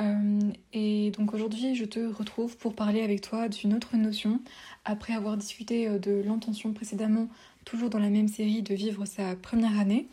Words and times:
Euh, 0.00 0.40
et 0.72 1.10
donc 1.10 1.34
aujourd'hui, 1.34 1.74
je 1.74 1.84
te 1.84 2.00
retrouve 2.00 2.56
pour 2.56 2.74
parler 2.74 3.02
avec 3.02 3.20
toi 3.20 3.48
d'une 3.48 3.74
autre 3.74 3.96
notion. 3.96 4.40
Après 4.84 5.12
avoir 5.12 5.36
discuté 5.36 5.88
euh, 5.88 5.98
de 5.98 6.22
l'intention 6.24 6.72
précédemment, 6.72 7.28
toujours 7.64 7.90
dans 7.90 7.98
la 7.98 8.10
même 8.10 8.28
série, 8.28 8.62
de 8.62 8.74
vivre 8.74 9.04
sa 9.04 9.36
première 9.36 9.78
année. 9.78 10.08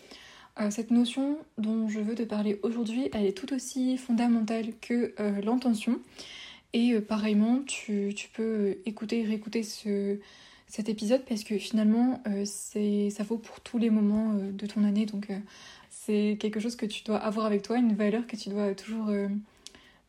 Euh, 0.60 0.70
cette 0.72 0.92
notion 0.92 1.38
dont 1.58 1.88
je 1.88 2.00
veux 2.00 2.16
te 2.16 2.24
parler 2.24 2.60
aujourd'hui, 2.64 3.10
elle 3.14 3.26
est 3.26 3.38
tout 3.38 3.54
aussi 3.54 3.98
fondamentale 3.98 4.74
que 4.82 5.14
l'intention. 5.42 6.00
Et 6.74 7.00
pareillement, 7.00 7.62
tu, 7.66 8.14
tu, 8.16 8.30
peux 8.30 8.78
écouter 8.86 9.24
réécouter 9.24 9.64
ce, 9.64 10.20
cet 10.68 10.88
épisode 10.88 11.24
parce 11.28 11.44
que 11.44 11.58
finalement, 11.58 12.22
ça 12.46 13.24
vaut 13.24 13.38
pour 13.38 13.60
tous 13.62 13.80
les 13.80 13.90
moments 13.90 14.36
de 14.36 14.66
ton 14.68 14.84
année. 14.84 15.08
Donc 15.08 15.30
c'est 15.90 16.38
quelque 16.40 16.60
chose 16.60 16.76
que 16.76 16.86
tu 16.86 17.04
dois 17.04 17.18
avoir 17.18 17.48
avec 17.48 17.64
toi, 17.64 17.78
une 17.78 17.96
valeur 17.96 18.28
que 18.28 18.36
tu 18.36 18.50
dois 18.50 18.76
toujours, 18.76 19.10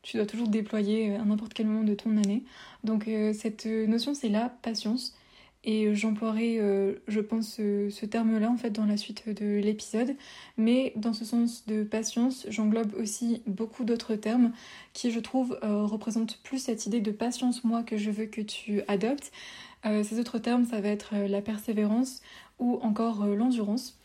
tu 0.02 0.16
dois 0.16 0.26
toujours 0.26 0.48
déployer 0.48 1.10
euh, 1.10 1.20
à 1.20 1.24
n'importe 1.24 1.54
quel 1.54 1.66
moment 1.66 1.84
de 1.84 1.94
ton 1.94 2.16
année. 2.16 2.44
Donc 2.84 3.08
euh, 3.08 3.32
cette 3.32 3.66
notion, 3.66 4.14
c'est 4.14 4.28
la 4.28 4.48
patience. 4.48 5.16
Et 5.62 5.94
j'emploierai, 5.94 6.58
je 7.06 7.20
pense, 7.20 7.56
ce, 7.56 8.06
terme-là 8.06 8.50
en 8.50 8.56
fait 8.56 8.70
dans 8.70 8.86
la 8.86 8.96
suite 8.96 9.28
de 9.28 9.58
l'épisode. 9.58 10.16
Mais 10.56 10.94
dans 10.96 11.12
ce 11.12 11.26
sens 11.26 11.66
de 11.66 11.82
patience, 11.82 12.46
j'englobe 12.48 12.94
aussi 12.94 13.42
beaucoup 13.46 13.84
d'autres 13.84 14.14
termes 14.14 14.52
qui, 14.94 15.10
je 15.10 15.20
trouve, 15.20 15.58
représentent 15.60 16.38
plus 16.44 16.60
cette 16.60 16.86
idée 16.86 17.02
de 17.02 17.10
patience, 17.10 17.62
moi, 17.62 17.82
que 17.82 17.98
je 17.98 18.10
veux 18.10 18.24
que 18.24 18.40
tu 18.40 18.80
adoptes. 18.88 19.32
ces 19.84 20.18
autres 20.18 20.38
termes, 20.38 20.64
ça 20.64 20.80
va 20.80 20.88
être 20.88 21.14
la 21.14 21.42
persévérance 21.42 22.22
ou 22.58 22.78
encore 22.80 23.26
l'endurance. 23.26 23.99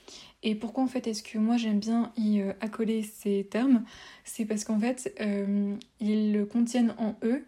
Et 0.46 0.54
pourquoi 0.54 0.84
en 0.84 0.88
fait 0.88 1.08
est-ce 1.08 1.24
que 1.24 1.40
moi 1.40 1.58
j'aime 1.58 1.80
bien 1.80 2.14
y 2.18 2.40
euh, 2.40 2.54
accoler 2.62 3.02
ces 3.02 3.48
termes? 3.50 3.84
C'est 4.24 4.46
parce 4.46 4.64
qu'en 4.64 4.80
fait 4.80 5.14
euh, 5.20 5.76
ils 6.00 6.46
contiennent 6.50 6.94
en 7.00 7.16
eux 7.24 7.44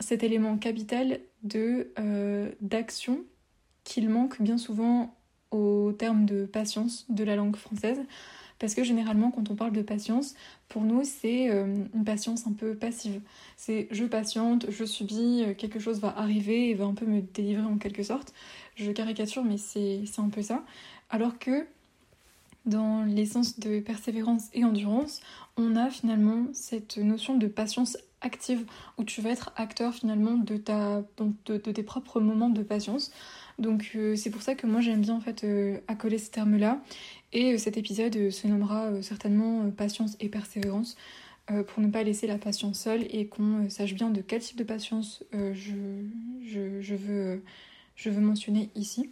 cet 0.00 0.24
élément 0.24 0.58
capital 0.58 1.20
de 1.44 1.92
euh, 2.00 2.50
d'action 2.60 3.20
qu'il 3.84 4.08
manque 4.08 4.42
bien 4.42 4.58
souvent 4.58 5.14
au 5.52 5.92
terme 5.92 6.26
de 6.26 6.44
patience 6.44 7.06
de 7.08 7.22
la 7.22 7.36
langue 7.36 7.56
française. 7.56 8.00
Parce 8.58 8.74
que 8.74 8.84
généralement, 8.84 9.32
quand 9.32 9.50
on 9.50 9.56
parle 9.56 9.72
de 9.72 9.82
patience, 9.82 10.34
pour 10.68 10.82
nous, 10.82 11.02
c'est 11.02 11.48
une 11.48 12.04
patience 12.06 12.46
un 12.46 12.52
peu 12.52 12.76
passive. 12.76 13.20
C'est 13.56 13.88
je 13.90 14.04
patiente, 14.04 14.66
je 14.70 14.84
subis, 14.84 15.42
quelque 15.58 15.80
chose 15.80 15.98
va 15.98 16.16
arriver 16.16 16.70
et 16.70 16.74
va 16.74 16.84
un 16.84 16.94
peu 16.94 17.04
me 17.04 17.22
délivrer 17.22 17.64
en 17.64 17.76
quelque 17.76 18.04
sorte. 18.04 18.32
Je 18.76 18.92
caricature, 18.92 19.42
mais 19.42 19.58
c'est 19.58 20.04
un 20.18 20.28
peu 20.28 20.42
ça. 20.42 20.64
Alors 21.10 21.40
que 21.40 21.66
dans 22.66 23.02
l'essence 23.02 23.58
de 23.58 23.80
persévérance 23.80 24.48
et 24.52 24.64
endurance, 24.64 25.20
on 25.56 25.76
a 25.76 25.90
finalement 25.90 26.46
cette 26.52 26.98
notion 26.98 27.36
de 27.36 27.46
patience 27.46 27.96
active 28.22 28.64
où 28.98 29.04
tu 29.04 29.20
vas 29.20 29.30
être 29.30 29.52
acteur 29.56 29.94
finalement 29.94 30.34
de, 30.34 30.56
ta, 30.56 31.02
de, 31.18 31.58
tes 31.58 31.82
propres 31.82 32.20
moments 32.20 32.50
de 32.50 32.62
patience. 32.62 33.12
Donc 33.58 33.92
euh, 33.94 34.16
c'est 34.16 34.30
pour 34.30 34.42
ça 34.42 34.54
que 34.54 34.66
moi 34.66 34.80
j'aime 34.80 35.00
bien 35.00 35.14
en 35.14 35.20
fait 35.20 35.44
euh, 35.44 35.78
accoler 35.88 36.18
ces 36.18 36.30
termes-là 36.30 36.80
et 37.32 37.54
euh, 37.54 37.58
cet 37.58 37.76
épisode 37.76 38.30
se 38.30 38.46
nommera 38.46 39.02
certainement 39.02 39.70
patience 39.70 40.16
et 40.20 40.28
persévérance 40.28 40.96
pour 41.66 41.82
ne 41.82 41.88
pas 41.88 42.04
laisser 42.04 42.28
la 42.28 42.38
patience 42.38 42.78
seule 42.78 43.04
et 43.10 43.26
qu'on 43.26 43.68
sache 43.68 43.94
bien 43.94 44.10
de 44.10 44.22
quel 44.22 44.40
type 44.40 44.56
de 44.56 44.64
patience 44.64 45.24
je, 45.32 45.74
je, 46.44 46.94
veux, 46.94 47.42
je 47.96 48.10
veux 48.10 48.20
mentionner 48.20 48.70
ici. 48.76 49.10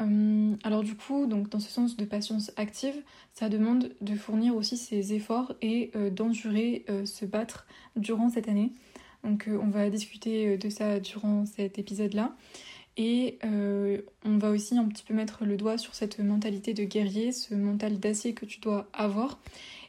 Euh, 0.00 0.56
alors 0.62 0.82
du 0.82 0.94
coup, 0.94 1.26
donc 1.26 1.48
dans 1.48 1.60
ce 1.60 1.70
sens 1.70 1.96
de 1.96 2.04
patience 2.04 2.52
active, 2.56 2.94
ça 3.34 3.48
demande 3.48 3.90
de 4.00 4.14
fournir 4.14 4.56
aussi 4.56 4.76
ses 4.76 5.12
efforts 5.12 5.54
et 5.62 5.90
euh, 5.96 6.10
d'endurer, 6.10 6.84
euh, 6.88 7.06
se 7.06 7.24
battre 7.24 7.66
durant 7.96 8.30
cette 8.30 8.48
année. 8.48 8.72
Donc 9.24 9.48
on 9.48 9.68
va 9.68 9.90
discuter 9.90 10.56
de 10.56 10.70
ça 10.70 10.98
durant 10.98 11.44
cet 11.44 11.78
épisode-là. 11.78 12.34
Et 12.96 13.38
on 13.42 14.38
va 14.38 14.50
aussi 14.50 14.78
un 14.78 14.86
petit 14.86 15.04
peu 15.04 15.12
mettre 15.12 15.44
le 15.44 15.58
doigt 15.58 15.76
sur 15.76 15.94
cette 15.94 16.20
mentalité 16.20 16.72
de 16.72 16.84
guerrier, 16.84 17.30
ce 17.32 17.54
mental 17.54 18.00
d'acier 18.00 18.32
que 18.32 18.46
tu 18.46 18.60
dois 18.60 18.88
avoir 18.94 19.38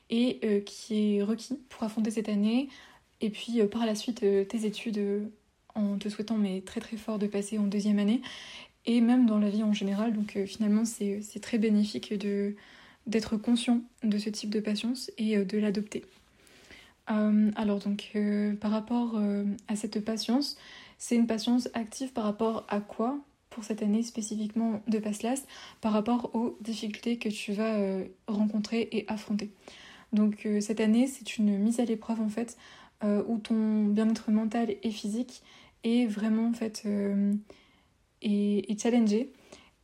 et 0.09 0.61
qui 0.65 1.15
est 1.15 1.23
requis 1.23 1.59
pour 1.69 1.83
affronter 1.83 2.11
cette 2.11 2.27
année. 2.27 2.67
Et 3.21 3.29
puis 3.29 3.63
par 3.71 3.85
la 3.85 3.95
suite 3.95 4.19
tes 4.19 4.65
études 4.65 5.31
en 5.75 5.97
te 5.97 6.09
souhaitant 6.09 6.37
mais 6.37 6.59
très 6.59 6.81
très 6.81 6.97
fort 6.97 7.17
de 7.17 7.27
passer 7.27 7.57
en 7.57 7.67
deuxième 7.67 7.99
année 7.99 8.21
et 8.85 9.01
même 9.01 9.25
dans 9.25 9.39
la 9.39 9.49
vie 9.49 9.63
en 9.63 9.73
général. 9.73 10.13
Donc 10.13 10.35
euh, 10.35 10.45
finalement, 10.45 10.85
c'est 10.85 11.41
très 11.41 11.57
bénéfique 11.57 12.17
de 12.17 12.55
d'être 13.07 13.35
conscient 13.35 13.81
de 14.03 14.19
ce 14.19 14.29
type 14.29 14.51
de 14.51 14.59
patience 14.59 15.09
et 15.17 15.35
euh, 15.37 15.43
de 15.43 15.57
l'adopter. 15.57 16.05
Euh, 17.09 17.51
alors 17.55 17.79
donc 17.79 18.15
par 18.61 18.71
rapport 18.71 19.19
à 19.67 19.75
cette 19.75 20.03
patience, 20.05 20.57
c'est 20.97 21.15
une 21.15 21.27
patience 21.27 21.67
active 21.73 22.13
par 22.13 22.23
rapport 22.23 22.65
à 22.69 22.79
quoi 22.79 23.17
pour 23.49 23.63
cette 23.63 23.81
année 23.81 24.03
spécifiquement 24.03 24.81
de 24.87 24.99
Passlas 24.99 25.45
par 25.81 25.91
rapport 25.91 26.33
aux 26.35 26.57
difficultés 26.61 27.17
que 27.17 27.27
tu 27.27 27.51
vas 27.53 27.75
rencontrer 28.27 28.87
et 28.91 29.03
affronter. 29.09 29.51
Donc 30.13 30.47
cette 30.61 30.79
année, 30.79 31.07
c'est 31.07 31.37
une 31.37 31.57
mise 31.57 31.79
à 31.79 31.85
l'épreuve 31.85 32.21
en 32.21 32.29
fait 32.29 32.55
où 33.03 33.39
ton 33.39 33.87
bien-être 33.87 34.31
mental 34.31 34.75
et 34.83 34.91
physique 34.91 35.41
est 35.83 36.05
vraiment 36.05 36.47
en 36.47 36.53
fait 36.53 36.85
et, 38.21 38.71
et 38.71 38.75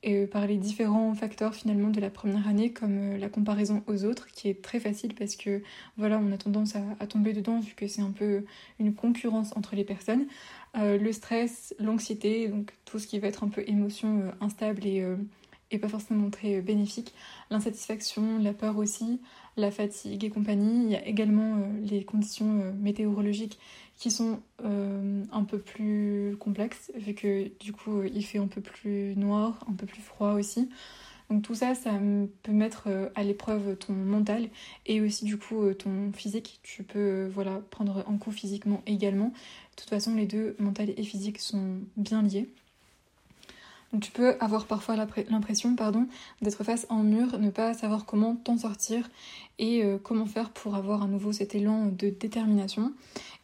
euh, 0.06 0.28
par 0.28 0.46
les 0.46 0.58
différents 0.58 1.16
facteurs 1.16 1.56
finalement 1.56 1.90
de 1.90 2.00
la 2.00 2.12
première 2.12 2.48
année 2.48 2.72
comme 2.72 3.16
euh, 3.16 3.18
la 3.18 3.30
comparaison 3.30 3.84
aux 3.88 4.06
autres 4.06 4.28
qui 4.28 4.48
est 4.48 4.62
très 4.62 4.80
facile 4.80 5.16
parce 5.16 5.36
que 5.36 5.64
voilà 5.98 6.20
on 6.20 6.32
a 6.32 6.38
tendance 6.38 6.76
à, 6.76 7.08
tomber 7.08 7.34
dedans 7.34 7.60
vu 7.60 7.74
que 7.74 7.88
c'est 7.88 8.04
un 8.04 8.12
peu 8.12 8.46
une 8.80 8.94
concurrence 8.94 9.58
entre 9.58 9.76
les 9.76 9.84
personnes. 9.84 10.28
Euh, 10.78 11.00
le 11.00 11.12
stress 11.12 11.74
l'anxiété 11.80 12.48
donc 12.48 12.74
tout 12.86 13.00
ce 13.00 13.08
qui 13.08 13.18
va 13.18 13.28
être 13.28 13.44
un 13.44 13.50
peu 13.50 13.64
émotion 13.66 14.32
instable 14.40 14.86
et, 14.86 15.04
et 15.72 15.80
pas 15.80 15.90
forcément 15.90 16.30
très 16.30 16.62
bénéfique. 16.62 17.16
L'insatisfaction 17.50 18.38
la 18.38 18.54
peur 18.54 18.78
aussi 18.78 19.20
la 19.58 19.72
fatigue 19.72 20.24
et 20.24 20.30
compagnie 20.30 20.86
il 20.86 20.92
y 20.92 20.96
a 20.96 21.06
également 21.06 21.58
les 21.84 22.04
conditions 22.04 22.74
météorologiques 22.80 23.60
qui 23.98 24.12
sont 24.12 24.40
euh, 24.64 25.24
un 25.32 25.44
peu 25.44 25.60
plus 25.60 26.36
complexes, 26.40 26.92
vu 26.96 27.14
que 27.14 27.50
du 27.60 27.74
coup 27.74 28.04
il 28.04 28.24
fait 28.24 28.38
un 28.38 28.48
peu 28.48 28.62
plus 28.62 29.16
noir, 29.16 29.66
un 29.68 29.74
peu 29.74 29.86
plus 29.86 30.02
froid 30.02 30.34
aussi. 30.34 30.70
Donc 31.30 31.42
tout 31.44 31.56
ça, 31.56 31.76
ça 31.76 31.92
peut 32.44 32.54
mettre 32.54 32.84
euh, 32.88 33.10
à 33.16 33.24
l'épreuve 33.24 33.76
ton 33.78 33.94
mental 33.94 34.48
et 34.86 35.02
aussi 35.02 35.26
du 35.26 35.38
coup 35.38 35.62
euh, 35.62 35.74
ton 35.74 36.12
physique. 36.14 36.60
Tu 36.64 36.84
peux 36.84 37.28
voilà 37.28 37.62
prendre 37.70 38.04
en 38.08 38.18
coup 38.18 38.32
physiquement 38.32 38.82
également. 38.86 39.30
De 39.30 39.82
toute 39.82 39.90
façon, 39.90 40.16
les 40.16 40.26
deux, 40.26 40.56
mental 40.60 40.94
et 40.96 41.04
physique, 41.04 41.40
sont 41.40 41.80
bien 41.98 42.22
liés. 42.22 42.50
Tu 44.02 44.12
peux 44.12 44.36
avoir 44.42 44.66
parfois 44.66 44.96
l'impression 44.98 45.76
pardon, 45.76 46.08
d'être 46.42 46.64
face 46.64 46.86
à 46.90 46.96
un 46.96 47.04
mur, 47.04 47.40
ne 47.40 47.50
pas 47.50 47.74
savoir 47.74 48.06
comment 48.06 48.36
t'en 48.36 48.58
sortir 48.58 49.10
et 49.60 49.84
euh, 49.84 49.98
comment 49.98 50.26
faire 50.26 50.50
pour 50.50 50.76
avoir 50.76 51.04
à 51.04 51.08
nouveau 51.08 51.32
cet 51.32 51.56
élan 51.56 51.86
de 51.86 52.10
détermination. 52.10 52.92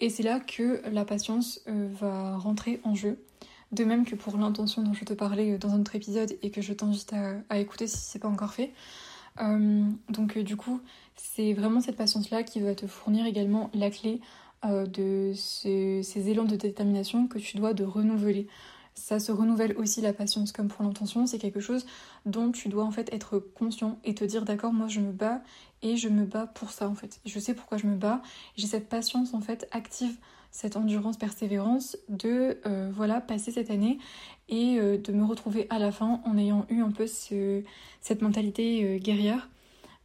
Et 0.02 0.10
c'est 0.10 0.24
là 0.24 0.42
que 0.42 0.82
la 0.92 1.06
patience 1.06 1.62
euh, 1.70 1.88
va 1.98 2.36
rentrer 2.38 2.82
en 2.84 2.94
jeu. 2.94 3.24
De 3.72 3.86
même 3.86 4.06
que 4.06 4.16
pour 4.16 4.38
l'intention 4.38 4.84
dont 4.84 4.94
je 4.94 5.06
te 5.06 5.14
parlais 5.14 5.54
euh, 5.54 5.58
dans 5.58 5.70
un 5.70 5.80
autre 5.80 5.96
épisode 5.96 6.38
et 6.42 6.52
que 6.52 6.62
je 6.62 6.74
t'invite 6.74 7.14
à, 7.50 7.58
écouter 7.58 7.88
si 7.88 7.98
c'est 7.98 8.20
pas 8.20 8.28
encore 8.28 8.54
fait. 8.54 8.74
donc 10.10 10.38
du 10.38 10.58
coup, 10.58 10.82
c'est 11.16 11.54
vraiment 11.54 11.80
cette 11.80 11.96
patience-là 11.96 12.44
qui 12.44 12.60
va 12.60 12.76
te 12.76 12.86
fournir 12.86 13.26
également 13.26 13.70
la 13.74 13.90
clé 13.90 14.20
de 14.64 15.34
ces 15.36 16.30
élans 16.30 16.46
de 16.46 16.56
détermination 16.56 17.28
que 17.28 17.40
tu 17.40 17.58
dois 17.58 17.74
de 17.74 17.84
renouveler. 17.84 18.48
Ça 18.96 19.20
se 19.20 19.32
renouvelle 19.32 19.76
aussi 19.78 20.02
la 20.02 20.14
patience 20.14 20.52
comme 20.52 20.68
pour 20.68 20.84
l'intention. 20.84 21.26
C'est 21.26 21.40
quelque 21.40 21.60
chose 21.60 21.86
dont 22.26 22.52
tu 22.52 22.70
dois 22.70 22.84
en 22.84 22.92
fait 22.92 23.12
être 23.14 23.40
conscient 23.40 24.00
et 24.04 24.16
te 24.16 24.24
dire 24.24 24.46
d'accord, 24.46 24.74
moi 24.74 24.88
je 24.88 25.00
me 25.00 25.12
bats 25.12 25.42
et 25.82 25.98
je 25.98 26.10
me 26.10 26.26
bats 26.26 26.48
pour 26.48 26.72
ça 26.72 26.88
en 26.88 26.96
fait. 26.96 27.20
Je 27.26 27.40
sais 27.40 27.54
pourquoi 27.54 27.78
je 27.78 27.88
me 27.88 27.96
bats. 27.96 28.22
J'ai 28.56 28.68
cette 28.68 28.90
patience 28.90 29.34
en 29.34 29.42
fait 29.42 29.68
active, 29.72 30.16
cette 30.52 30.78
endurance, 30.78 31.18
persévérance 31.18 31.98
de 32.10 32.58
euh, 32.66 32.92
voilà 32.94 33.20
passer 33.20 33.52
cette 33.52 33.72
année 33.72 33.98
et 34.50 34.78
euh, 34.80 34.98
de 34.98 35.12
me 35.12 35.26
retrouver 35.26 35.68
à 35.70 35.80
la 35.80 35.92
fin 35.92 36.22
en 36.26 36.38
ayant 36.38 36.66
eu 36.70 36.82
un 36.82 36.92
peu 36.92 37.08
ce, 37.08 37.64
cette 38.02 38.22
mentalité 38.22 38.84
euh, 38.84 39.00
guerrière. 39.00 39.50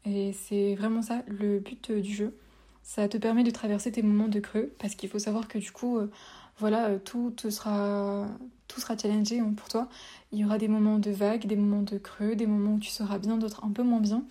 Et 0.06 0.32
c'est 0.32 0.74
vraiment 0.74 1.02
ça 1.02 1.22
le 1.26 1.58
but 1.58 1.92
du 1.92 2.14
jeu. 2.14 2.36
Ça 2.82 3.08
te 3.08 3.18
permet 3.18 3.44
de 3.44 3.50
traverser 3.50 3.92
tes 3.92 4.02
moments 4.02 4.28
de 4.28 4.40
creux 4.40 4.72
parce 4.78 4.94
qu'il 4.94 5.10
faut 5.10 5.18
savoir 5.18 5.46
que 5.48 5.58
du 5.58 5.70
coup 5.70 5.98
voilà, 6.58 6.98
tout 6.98 7.34
sera, 7.50 8.26
sera 8.78 8.96
challengé 8.96 9.40
hein, 9.40 9.52
pour 9.56 9.68
toi. 9.68 9.88
Il 10.32 10.38
y 10.38 10.44
aura 10.44 10.58
des 10.58 10.68
moments 10.68 10.98
de 10.98 11.10
vagues, 11.10 11.46
des 11.46 11.56
moments 11.56 11.82
de 11.82 11.98
creux, 11.98 12.34
des 12.34 12.46
moments 12.46 12.74
où 12.74 12.78
tu 12.78 12.90
seras 12.90 13.18
bien, 13.18 13.36
d'autres 13.36 13.64
un 13.64 13.70
peu 13.70 13.82
moins 13.82 14.00
bien. 14.00 14.24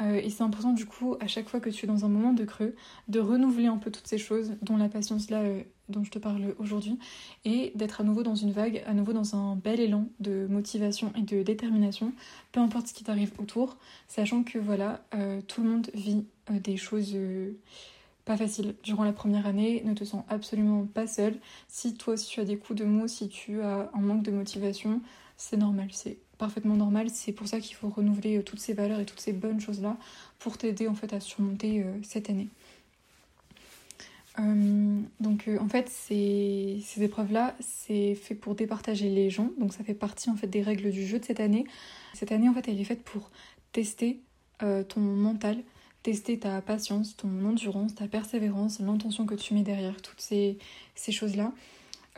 Euh, 0.00 0.20
et 0.22 0.30
c'est 0.30 0.42
important 0.42 0.72
du 0.72 0.86
coup, 0.86 1.16
à 1.20 1.26
chaque 1.26 1.48
fois 1.48 1.60
que 1.60 1.68
tu 1.68 1.84
es 1.84 1.88
dans 1.88 2.04
un 2.04 2.08
moment 2.08 2.32
de 2.32 2.44
creux, 2.44 2.74
de 3.08 3.20
renouveler 3.20 3.66
un 3.66 3.76
peu 3.76 3.90
toutes 3.90 4.06
ces 4.06 4.18
choses, 4.18 4.52
dont 4.62 4.76
la 4.76 4.88
patience 4.88 5.30
là 5.30 5.40
euh, 5.40 5.62
dont 5.88 6.04
je 6.04 6.10
te 6.10 6.18
parle 6.18 6.54
aujourd'hui, 6.58 6.98
et 7.44 7.72
d'être 7.74 8.00
à 8.00 8.04
nouveau 8.04 8.22
dans 8.22 8.34
une 8.34 8.52
vague, 8.52 8.82
à 8.86 8.94
nouveau 8.94 9.12
dans 9.12 9.34
un 9.36 9.56
bel 9.56 9.80
élan 9.80 10.08
de 10.20 10.46
motivation 10.48 11.12
et 11.16 11.22
de 11.22 11.42
détermination, 11.42 12.12
peu 12.52 12.60
importe 12.60 12.88
ce 12.88 12.94
qui 12.94 13.04
t'arrive 13.04 13.32
autour, 13.38 13.76
sachant 14.08 14.42
que 14.42 14.58
voilà, 14.58 15.04
euh, 15.14 15.40
tout 15.46 15.62
le 15.62 15.68
monde 15.68 15.90
vit 15.94 16.24
des 16.48 16.76
choses 16.76 17.16
pas 18.24 18.36
facile 18.36 18.74
durant 18.82 19.04
la 19.04 19.12
première 19.12 19.46
année, 19.46 19.82
ne 19.84 19.94
te 19.94 20.04
sens 20.04 20.24
absolument 20.28 20.86
pas 20.86 21.06
seul. 21.06 21.38
Si 21.68 21.94
toi 21.94 22.14
aussi 22.14 22.28
tu 22.28 22.40
as 22.40 22.44
des 22.44 22.56
coups 22.56 22.78
de 22.78 22.84
mou, 22.84 23.08
si 23.08 23.28
tu 23.28 23.60
as 23.62 23.90
un 23.94 24.00
manque 24.00 24.22
de 24.22 24.30
motivation, 24.30 25.00
c'est 25.36 25.56
normal, 25.56 25.88
c'est 25.90 26.18
parfaitement 26.40 26.76
normal. 26.76 27.08
C'est 27.10 27.32
pour 27.32 27.46
ça 27.46 27.60
qu'il 27.60 27.76
faut 27.76 27.88
renouveler 27.88 28.38
euh, 28.38 28.42
toutes 28.42 28.58
ces 28.58 28.74
valeurs 28.74 28.98
et 28.98 29.06
toutes 29.06 29.20
ces 29.20 29.32
bonnes 29.32 29.60
choses-là 29.60 29.96
pour 30.38 30.58
t'aider 30.58 30.88
en 30.88 30.94
fait 30.94 31.12
à 31.12 31.20
surmonter 31.20 31.82
euh, 31.82 31.92
cette 32.02 32.28
année. 32.28 32.48
Euh, 34.38 35.00
donc 35.20 35.48
en 35.60 35.68
fait 35.68 35.88
ces, 35.88 36.82
épreuves-là, 36.98 37.56
c'est 37.60 38.14
fait 38.14 38.34
pour 38.34 38.54
départager 38.54 39.10
les 39.10 39.28
gens, 39.28 39.50
donc 39.58 39.72
ça 39.72 39.84
fait 39.84 39.94
partie 39.94 40.30
en 40.30 40.36
fait 40.36 40.46
des 40.46 40.62
règles 40.62 40.90
du 40.90 41.06
jeu 41.06 41.18
de 41.18 41.24
cette 41.24 41.40
année. 41.40 41.66
Cette 42.14 42.32
année 42.32 42.48
en 42.48 42.54
fait 42.54 42.68
elle 42.68 42.80
est 42.80 42.84
faite 42.84 43.02
pour 43.02 43.30
tester 43.72 44.20
ton 44.58 45.00
mental, 45.00 45.56
tester 46.02 46.38
ta 46.38 46.60
patience, 46.60 47.16
ton 47.16 47.44
endurance, 47.44 47.94
ta 47.94 48.06
persévérance, 48.06 48.80
l'intention 48.80 49.26
que 49.26 49.34
tu 49.34 49.54
mets 49.54 49.62
derrière 49.62 50.00
toutes 50.00 50.20
ces, 50.20 50.58
choses-là. 50.96 51.52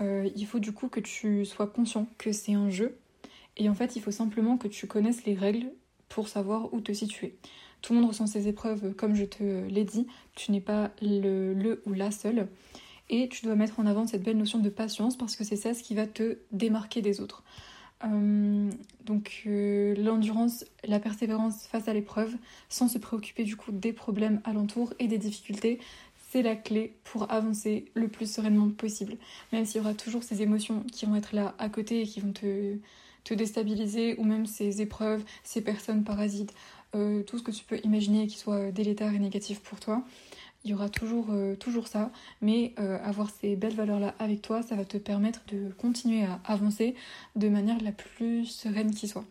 Euh, 0.00 0.28
il 0.36 0.46
faut 0.46 0.58
du 0.58 0.72
coup 0.72 0.88
que 0.88 1.00
tu 1.00 1.44
sois 1.44 1.66
conscient 1.66 2.06
que 2.18 2.32
c'est 2.32 2.54
un 2.54 2.70
jeu 2.70 2.96
et 3.58 3.68
en 3.68 3.74
fait 3.74 3.94
il 3.94 4.00
faut 4.00 4.10
simplement 4.10 4.56
que 4.56 4.66
tu 4.66 4.86
connaisses 4.86 5.24
les 5.26 5.34
règles 5.34 5.70
pour 6.08 6.28
savoir 6.28 6.72
où 6.72 6.80
te 6.80 6.92
situer. 6.92 7.36
Tout 7.82 7.92
le 7.92 8.00
monde 8.00 8.08
ressent 8.08 8.26
ses 8.26 8.48
épreuves 8.48 8.94
comme 8.94 9.14
je 9.14 9.24
te 9.24 9.66
l'ai 9.68 9.84
dit, 9.84 10.06
tu 10.34 10.52
n'es 10.52 10.60
pas 10.60 10.90
le, 11.02 11.52
le 11.52 11.82
ou 11.86 11.92
la 11.92 12.10
seule 12.10 12.48
et 13.10 13.28
tu 13.28 13.44
dois 13.44 13.54
mettre 13.54 13.80
en 13.80 13.86
avant 13.86 14.06
cette 14.06 14.22
belle 14.22 14.38
notion 14.38 14.58
de 14.58 14.70
patience 14.70 15.16
parce 15.16 15.36
que 15.36 15.44
c'est 15.44 15.56
ça 15.56 15.74
ce 15.74 15.82
qui 15.82 15.94
va 15.94 16.06
te 16.06 16.38
démarquer 16.50 17.02
des 17.02 17.20
autres. 17.20 17.42
Euh, 18.04 18.70
donc 19.04 19.42
euh, 19.46 19.94
l'endurance, 19.96 20.64
la 20.84 20.98
persévérance 20.98 21.66
face 21.66 21.88
à 21.88 21.94
l'épreuve, 21.94 22.34
sans 22.68 22.88
se 22.88 22.98
préoccuper 22.98 23.44
du 23.44 23.56
coup 23.56 23.72
des 23.72 23.92
problèmes 23.92 24.40
alentours 24.44 24.92
et 24.98 25.06
des 25.06 25.18
difficultés, 25.18 25.78
c'est 26.30 26.42
la 26.42 26.56
clé 26.56 26.94
pour 27.04 27.30
avancer 27.30 27.84
le 27.94 28.08
plus 28.08 28.30
sereinement 28.30 28.70
possible. 28.70 29.16
Même 29.52 29.66
s'il 29.66 29.80
y 29.82 29.84
aura 29.84 29.94
toujours 29.94 30.22
ces 30.22 30.42
émotions 30.42 30.82
qui 30.92 31.06
vont 31.06 31.16
être 31.16 31.34
là 31.34 31.54
à 31.58 31.68
côté 31.68 32.00
et 32.00 32.06
qui 32.06 32.20
vont 32.20 32.32
te, 32.32 32.78
déstabiliser, 33.34 34.16
ou 34.18 34.24
même 34.24 34.46
ces 34.46 34.82
épreuves, 34.82 35.22
ces 35.44 35.60
personnes 35.60 36.04
parasites, 36.04 36.54
euh, 36.94 37.22
tout 37.22 37.38
ce 37.38 37.42
que 37.42 37.50
tu 37.50 37.64
peux 37.64 37.78
imaginer 37.84 38.26
qui 38.26 38.38
soit 38.38 38.72
délétère 38.72 39.14
et 39.14 39.18
négatif 39.18 39.60
pour 39.60 39.80
toi 39.80 40.04
il 40.64 40.70
y 40.70 40.74
aura 40.74 40.88
toujours, 40.88 41.26
euh, 41.30 41.56
toujours 41.56 41.88
ça, 41.88 42.10
mais 42.40 42.72
euh, 42.78 42.98
avoir 43.02 43.30
ces 43.30 43.56
belles 43.56 43.74
valeurs-là 43.74 44.14
avec 44.18 44.42
toi, 44.42 44.62
ça 44.62 44.76
va 44.76 44.84
te 44.84 44.96
permettre 44.96 45.40
de 45.48 45.72
continuer 45.72 46.24
à 46.24 46.40
avancer 46.44 46.94
de 47.36 47.48
manière 47.48 47.80
la 47.82 47.92
plus 47.92 48.46
sereine 48.46 48.94
qui 48.94 49.08
soit. 49.08 49.24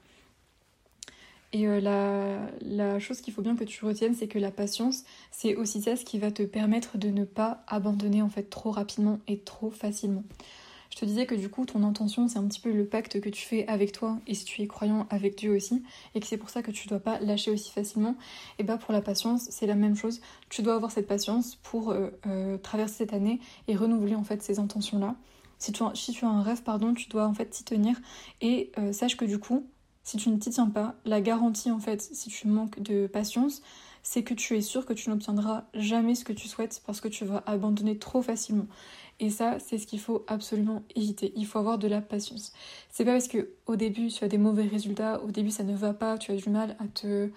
Et 1.54 1.68
euh, 1.68 1.80
la, 1.82 2.40
la, 2.62 3.00
chose 3.00 3.22
qu'il 3.22 3.34
faut 3.34 3.42
bien 3.42 3.56
que 3.56 3.64
tu 3.64 3.84
retiennes, 3.84 4.16
c'est 4.16 4.28
que 4.28 4.40
la 4.40 4.52
patience, 4.52 5.04
c'est 5.32 5.56
aussi 5.56 5.82
ça 5.82 5.96
ce 5.96 6.06
qui 6.06 6.18
va 6.18 6.32
te 6.32 6.44
permettre 6.44 6.98
de 6.98 7.10
ne 7.10 7.26
pas 7.26 7.64
abandonner 7.68 8.22
en 8.22 8.30
fait 8.30 8.50
trop 8.50 8.72
rapidement 8.72 9.20
et 9.28 9.40
trop 9.40 9.70
facilement. 9.70 10.24
Je 10.92 10.98
te 10.98 11.06
disais 11.06 11.26
que 11.26 11.36
du 11.36 11.50
coup, 11.50 11.66
ton 11.66 11.84
intention, 11.84 12.28
c'est 12.28 12.38
un 12.38 12.46
petit 12.48 12.60
peu 12.60 12.72
le 12.72 12.86
pacte 12.86 13.22
que 13.22 13.30
tu 13.30 13.46
fais 13.46 13.66
avec 13.68 13.94
toi 13.94 14.20
et 14.28 14.34
si 14.34 14.44
tu 14.44 14.62
es 14.62 14.68
croyant 14.68 15.08
avec 15.10 15.38
Dieu 15.38 15.56
aussi, 15.56 15.84
et 16.16 16.20
que 16.20 16.28
c'est 16.28 16.38
pour 16.38 16.50
ça 16.50 16.62
que 16.62 16.72
tu 16.72 16.88
dois 16.90 17.00
pas 17.00 17.18
lâcher 17.20 17.50
aussi 17.50 17.72
facilement. 17.72 18.16
Et 18.60 18.64
bah 18.64 18.78
pour 18.78 18.92
la 18.92 19.02
patience, 19.02 19.48
c'est 19.50 19.68
la 19.68 19.76
même 19.76 19.96
chose. 19.96 20.20
Tu 20.50 20.62
dois 20.62 20.76
avoir 20.76 20.92
cette 20.92 21.08
patience 21.08 21.56
pour 21.56 21.92
euh, 21.92 22.10
euh, 22.28 22.58
traverser 22.58 22.96
cette 22.96 23.14
année 23.14 23.40
et 23.70 23.76
renouveler 23.76 24.16
en 24.16 24.24
fait 24.24 24.44
ces 24.44 24.60
intentions-là. 24.60 25.16
Si 25.60 25.72
tu, 25.72 25.82
as, 25.84 25.92
si 25.96 26.12
tu 26.12 26.26
as 26.26 26.30
un 26.30 26.42
rêve, 26.42 26.62
pardon, 26.64 26.94
tu 26.94 27.08
dois 27.08 27.26
en 27.26 27.34
fait 27.34 27.46
t'y 27.46 27.64
tenir 27.64 27.96
et 28.42 28.72
euh, 28.78 28.92
sache 28.92 29.16
que 29.16 29.26
du 29.26 29.40
coup, 29.40 29.66
si 30.04 30.18
tu 30.18 30.30
ne 30.30 30.38
t'y 30.38 30.50
tiens 30.50 30.70
pas, 30.70 30.96
la 31.06 31.22
garantie 31.22 31.72
en 31.72 31.80
fait, 31.80 32.02
si 32.02 32.30
tu 32.30 32.48
manques 32.48 32.82
de 32.82 33.08
patience, 33.08 33.62
c'est 34.04 34.24
que 34.24 34.34
tu 34.34 34.58
es 34.58 34.62
sûr 34.62 34.86
que 34.86 34.94
tu 34.94 35.10
n'obtiendras 35.10 35.66
jamais 35.74 36.16
ce 36.16 36.26
que 36.26 36.34
tu 36.34 36.48
souhaites 36.48 36.82
parce 36.86 37.02
que 37.02 37.08
tu 37.08 37.26
vas 37.26 37.44
abandonner 37.46 37.98
trop 37.98 38.22
facilement. 38.22 38.66
Et 39.22 39.30
ça, 39.30 39.58
c'est 39.60 39.78
ce 39.78 39.86
qu'il 39.86 40.00
faut 40.00 40.26
absolument 40.28 40.82
éviter. 40.96 41.32
Il 41.36 41.46
faut 41.46 41.60
avoir 41.60 41.78
de 41.78 41.88
la 41.88 42.02
patience. 42.02 42.54
C'est 42.90 43.06
pas 43.06 43.12
parce 43.12 43.28
que 43.28 43.52
au 43.68 43.76
début 43.76 44.08
tu 44.08 44.24
as 44.24 44.28
des 44.28 44.40
mauvais 44.40 44.66
résultats, 44.66 45.22
au 45.22 45.30
début 45.30 45.52
ça 45.52 45.64
ne 45.64 45.76
va 45.76 45.94
pas, 45.94 46.18
tu 46.18 46.32
as 46.32 46.36
du 46.36 46.50
mal 46.50 46.76
à 46.80 46.88
te 46.88 47.30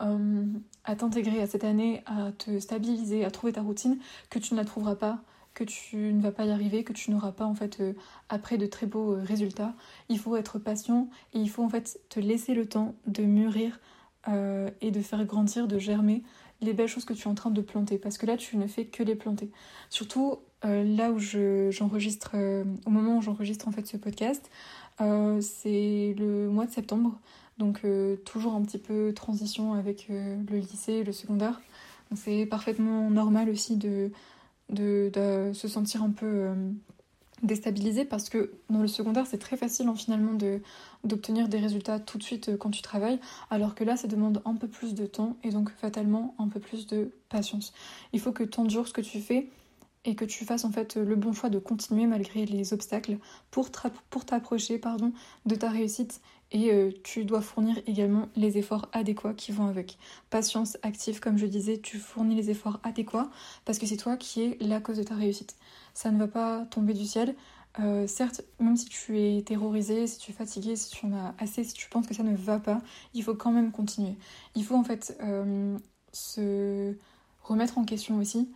euh, 0.00 0.44
à 0.84 0.94
t'intégrer 0.94 1.40
à 1.40 1.46
cette 1.46 1.64
année, 1.64 2.02
à 2.04 2.32
te 2.32 2.58
stabiliser, 2.58 3.24
à 3.24 3.30
trouver 3.30 3.54
ta 3.54 3.62
routine, 3.62 3.98
que 4.28 4.38
tu 4.38 4.52
ne 4.52 4.58
la 4.58 4.66
trouveras 4.66 4.96
pas, 4.96 5.20
que 5.54 5.64
tu 5.64 5.96
ne 5.96 6.20
vas 6.20 6.32
pas 6.32 6.44
y 6.44 6.50
arriver, 6.50 6.84
que 6.84 6.92
tu 6.92 7.10
n'auras 7.10 7.32
pas 7.32 7.46
en 7.46 7.54
fait 7.54 7.80
euh, 7.80 7.94
après 8.28 8.58
de 8.58 8.66
très 8.66 8.86
beaux 8.86 9.14
euh, 9.14 9.22
résultats. 9.22 9.74
Il 10.10 10.18
faut 10.18 10.36
être 10.36 10.58
patient 10.58 11.08
et 11.32 11.38
il 11.38 11.48
faut 11.48 11.64
en 11.64 11.70
fait 11.70 11.98
te 12.10 12.20
laisser 12.20 12.52
le 12.52 12.68
temps 12.68 12.94
de 13.06 13.22
mûrir 13.22 13.80
et 14.80 14.92
de 14.92 15.00
faire 15.00 15.24
grandir, 15.24 15.66
de 15.66 15.80
germer 15.80 16.22
les 16.60 16.72
belles 16.74 16.86
choses 16.86 17.04
que 17.04 17.12
tu 17.12 17.24
es 17.24 17.26
en 17.26 17.34
train 17.34 17.50
de 17.50 17.60
planter 17.60 17.98
parce 17.98 18.18
que 18.18 18.26
là 18.26 18.36
tu 18.36 18.56
ne 18.56 18.68
fais 18.68 18.84
que 18.84 19.02
les 19.02 19.16
planter. 19.16 19.50
Surtout 19.90 20.38
euh, 20.64 20.84
là 20.84 21.10
où 21.10 21.18
j'enregistre, 21.18 22.32
euh, 22.34 22.64
au 22.86 22.90
moment 22.90 23.18
où 23.18 23.22
j'enregistre 23.22 23.66
en 23.68 23.72
fait 23.72 23.86
ce 23.86 23.96
podcast, 23.96 24.48
euh, 25.00 25.40
c'est 25.40 26.14
le 26.18 26.48
mois 26.48 26.66
de 26.66 26.70
septembre, 26.70 27.18
donc 27.58 27.84
toujours 28.24 28.54
un 28.54 28.62
petit 28.62 28.78
peu 28.78 29.12
transition 29.14 29.74
avec 29.74 30.08
le 30.08 30.56
lycée 30.58 30.94
et 30.94 31.04
le 31.04 31.12
secondaire. 31.12 31.60
C'est 32.14 32.46
parfaitement 32.46 33.10
normal 33.10 33.48
aussi 33.48 33.76
de, 33.76 34.10
de, 34.70 35.10
de, 35.12 35.52
se 35.52 35.68
sentir 35.68 36.02
un 36.02 36.10
peu 36.10 36.48
déstabilisé 37.42 38.04
parce 38.04 38.28
que 38.28 38.52
dans 38.70 38.80
le 38.80 38.88
secondaire 38.88 39.26
c'est 39.26 39.38
très 39.38 39.56
facile 39.56 39.88
hein, 39.88 39.94
finalement 39.96 40.34
de 40.34 40.60
d'obtenir 41.04 41.48
des 41.48 41.58
résultats 41.58 41.98
tout 41.98 42.16
de 42.16 42.22
suite 42.22 42.56
quand 42.56 42.70
tu 42.70 42.82
travailles 42.82 43.18
alors 43.50 43.74
que 43.74 43.82
là 43.82 43.96
ça 43.96 44.08
demande 44.08 44.40
un 44.44 44.54
peu 44.54 44.68
plus 44.68 44.94
de 44.94 45.06
temps 45.06 45.36
et 45.42 45.50
donc 45.50 45.70
fatalement 45.70 46.34
un 46.38 46.48
peu 46.48 46.60
plus 46.60 46.86
de 46.86 47.12
patience. 47.28 47.72
Il 48.12 48.20
faut 48.20 48.32
que 48.32 48.44
tu 48.44 48.60
endures 48.60 48.88
ce 48.88 48.92
que 48.92 49.00
tu 49.00 49.20
fais 49.20 49.48
et 50.04 50.14
que 50.14 50.24
tu 50.24 50.44
fasses 50.44 50.64
en 50.64 50.72
fait 50.72 50.96
le 50.96 51.14
bon 51.16 51.32
choix 51.32 51.48
de 51.48 51.58
continuer 51.58 52.06
malgré 52.06 52.44
les 52.44 52.72
obstacles 52.72 53.18
pour, 53.50 53.70
t'approcher 53.70 54.78
pardon, 54.78 55.12
de 55.46 55.54
ta 55.54 55.70
réussite 55.70 56.20
et 56.50 56.72
euh, 56.72 56.90
tu 57.02 57.24
dois 57.24 57.40
fournir 57.40 57.78
également 57.86 58.28
les 58.36 58.58
efforts 58.58 58.88
adéquats 58.92 59.32
qui 59.32 59.52
vont 59.52 59.66
avec. 59.66 59.96
Patience 60.28 60.76
active, 60.82 61.18
comme 61.18 61.38
je 61.38 61.46
disais, 61.46 61.78
tu 61.78 61.98
fournis 61.98 62.34
les 62.34 62.50
efforts 62.50 62.78
adéquats 62.82 63.30
parce 63.64 63.78
que 63.78 63.86
c'est 63.86 63.96
toi 63.96 64.16
qui 64.16 64.42
es 64.42 64.56
la 64.60 64.80
cause 64.80 64.98
de 64.98 65.02
ta 65.02 65.14
réussite. 65.14 65.56
Ça 65.94 66.10
ne 66.10 66.18
va 66.18 66.28
pas 66.28 66.66
tomber 66.66 66.92
du 66.92 67.06
ciel. 67.06 67.34
Euh, 67.80 68.06
certes, 68.06 68.42
même 68.60 68.76
si 68.76 68.84
tu 68.86 69.18
es 69.18 69.42
terrorisé, 69.42 70.06
si 70.06 70.18
tu 70.18 70.30
es 70.30 70.34
fatigué, 70.34 70.76
si 70.76 70.90
tu 70.90 71.06
en 71.06 71.14
as 71.14 71.34
assez, 71.38 71.64
si 71.64 71.72
tu 71.72 71.88
penses 71.88 72.06
que 72.06 72.12
ça 72.12 72.22
ne 72.22 72.36
va 72.36 72.58
pas, 72.58 72.82
il 73.14 73.22
faut 73.22 73.34
quand 73.34 73.52
même 73.52 73.72
continuer. 73.72 74.16
Il 74.54 74.64
faut 74.64 74.76
en 74.76 74.84
fait 74.84 75.16
euh, 75.22 75.78
se 76.12 76.94
remettre 77.42 77.78
en 77.78 77.84
question 77.84 78.18
aussi 78.18 78.50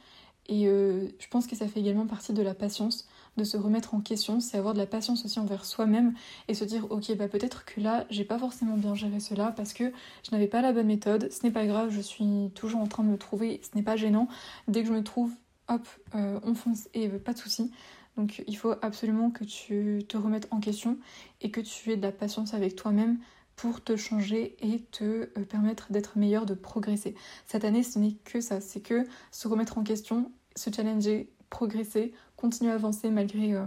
et 0.48 0.68
euh, 0.68 1.08
je 1.18 1.28
pense 1.28 1.46
que 1.46 1.56
ça 1.56 1.66
fait 1.68 1.80
également 1.80 2.06
partie 2.06 2.32
de 2.32 2.42
la 2.42 2.54
patience, 2.54 3.08
de 3.36 3.44
se 3.44 3.56
remettre 3.56 3.94
en 3.94 4.00
question, 4.00 4.40
c'est 4.40 4.56
avoir 4.56 4.74
de 4.74 4.78
la 4.78 4.86
patience 4.86 5.24
aussi 5.24 5.38
envers 5.38 5.64
soi-même 5.64 6.14
et 6.48 6.54
se 6.54 6.64
dire 6.64 6.86
ok 6.90 7.16
bah 7.16 7.28
peut-être 7.28 7.64
que 7.64 7.80
là 7.80 8.06
j'ai 8.10 8.24
pas 8.24 8.38
forcément 8.38 8.76
bien 8.76 8.94
géré 8.94 9.20
cela 9.20 9.52
parce 9.52 9.72
que 9.72 9.92
je 10.24 10.30
n'avais 10.32 10.46
pas 10.46 10.62
la 10.62 10.72
bonne 10.72 10.86
méthode, 10.86 11.30
ce 11.30 11.42
n'est 11.44 11.52
pas 11.52 11.66
grave, 11.66 11.90
je 11.90 12.00
suis 12.00 12.50
toujours 12.54 12.80
en 12.80 12.86
train 12.86 13.02
de 13.02 13.08
me 13.08 13.18
trouver, 13.18 13.60
ce 13.62 13.76
n'est 13.76 13.84
pas 13.84 13.96
gênant, 13.96 14.28
dès 14.68 14.82
que 14.82 14.88
je 14.88 14.94
me 14.94 15.02
trouve, 15.02 15.32
hop, 15.68 15.86
euh, 16.14 16.40
on 16.42 16.54
fonce 16.54 16.88
et 16.94 17.08
pas 17.08 17.32
de 17.32 17.38
soucis. 17.38 17.70
Donc 18.16 18.42
il 18.46 18.56
faut 18.56 18.74
absolument 18.80 19.30
que 19.30 19.44
tu 19.44 20.04
te 20.08 20.16
remettes 20.16 20.48
en 20.50 20.60
question 20.60 20.96
et 21.42 21.50
que 21.50 21.60
tu 21.60 21.90
aies 21.90 21.96
de 21.96 22.02
la 22.02 22.12
patience 22.12 22.54
avec 22.54 22.74
toi-même 22.76 23.18
pour 23.56 23.82
te 23.82 23.96
changer 23.96 24.56
et 24.60 24.80
te 24.92 25.04
euh, 25.04 25.44
permettre 25.48 25.90
d'être 25.90 26.18
meilleur, 26.18 26.46
de 26.46 26.54
progresser. 26.54 27.14
Cette 27.46 27.64
année, 27.64 27.82
ce 27.82 27.98
n'est 27.98 28.12
que 28.24 28.40
ça, 28.40 28.60
c'est 28.60 28.80
que 28.80 29.04
se 29.32 29.48
remettre 29.48 29.78
en 29.78 29.82
question, 29.82 30.30
se 30.54 30.70
challenger, 30.70 31.30
progresser, 31.50 32.12
continuer 32.36 32.70
à 32.70 32.74
avancer 32.74 33.10
malgré 33.10 33.54
euh, 33.54 33.64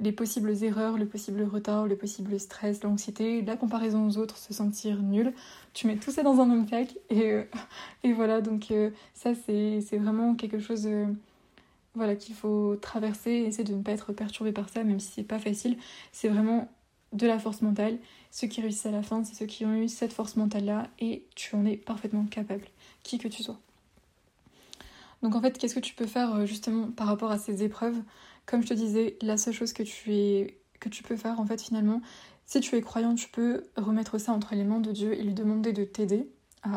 les 0.00 0.12
possibles 0.12 0.52
erreurs, 0.62 0.98
le 0.98 1.06
possible 1.06 1.42
retard, 1.42 1.86
le 1.86 1.96
possible 1.96 2.38
stress, 2.38 2.82
l'anxiété, 2.82 3.42
la 3.42 3.56
comparaison 3.56 4.06
aux 4.06 4.18
autres, 4.18 4.36
se 4.36 4.52
sentir 4.52 5.02
nul. 5.02 5.32
Tu 5.72 5.86
mets 5.86 5.96
tout 5.96 6.10
ça 6.10 6.22
dans 6.22 6.40
un 6.40 6.46
même 6.46 6.68
sac 6.68 6.94
et, 7.08 7.32
euh, 7.32 7.44
et 8.02 8.12
voilà, 8.12 8.40
donc 8.40 8.72
ça 9.14 9.32
c'est 9.34 9.98
vraiment 9.98 10.34
quelque 10.34 10.58
chose 10.58 10.88
voilà, 11.94 12.16
qu'il 12.16 12.34
faut 12.34 12.76
traverser, 12.76 13.30
essayer 13.30 13.64
de 13.64 13.74
ne 13.74 13.82
pas 13.82 13.92
être 13.92 14.12
perturbé 14.12 14.52
par 14.52 14.68
ça, 14.68 14.82
même 14.82 15.00
si 15.00 15.12
c'est 15.12 15.22
pas 15.22 15.38
facile. 15.38 15.76
C'est 16.10 16.28
vraiment 16.28 16.70
de 17.12 17.26
la 17.26 17.38
force 17.38 17.62
mentale. 17.62 17.98
Ceux 18.30 18.46
qui 18.46 18.60
réussissent 18.60 18.86
à 18.86 18.90
la 18.90 19.02
fin, 19.02 19.24
c'est 19.24 19.34
ceux 19.34 19.46
qui 19.46 19.64
ont 19.64 19.74
eu 19.74 19.88
cette 19.88 20.12
force 20.12 20.36
mentale-là 20.36 20.88
et 20.98 21.26
tu 21.34 21.54
en 21.54 21.64
es 21.66 21.76
parfaitement 21.76 22.24
capable, 22.26 22.64
qui 23.02 23.18
que 23.18 23.28
tu 23.28 23.42
sois. 23.42 23.58
Donc 25.22 25.34
en 25.34 25.40
fait, 25.40 25.56
qu'est-ce 25.58 25.74
que 25.74 25.80
tu 25.80 25.94
peux 25.94 26.06
faire 26.06 26.46
justement 26.46 26.90
par 26.90 27.06
rapport 27.06 27.30
à 27.30 27.38
ces 27.38 27.62
épreuves? 27.62 28.00
Comme 28.46 28.62
je 28.62 28.68
te 28.68 28.74
disais, 28.74 29.16
la 29.22 29.36
seule 29.36 29.54
chose 29.54 29.72
que 29.72 29.82
tu, 29.82 30.12
es, 30.14 30.58
que 30.80 30.88
tu 30.88 31.02
peux 31.02 31.16
faire, 31.16 31.38
en 31.38 31.46
fait, 31.46 31.62
finalement, 31.62 32.00
si 32.46 32.60
tu 32.60 32.76
es 32.76 32.80
croyant, 32.80 33.14
tu 33.14 33.28
peux 33.28 33.64
remettre 33.76 34.18
ça 34.18 34.32
entre 34.32 34.54
les 34.54 34.64
mains 34.64 34.80
de 34.80 34.90
Dieu 34.90 35.14
et 35.14 35.22
lui 35.22 35.34
demander 35.34 35.72
de 35.72 35.84
t'aider 35.84 36.28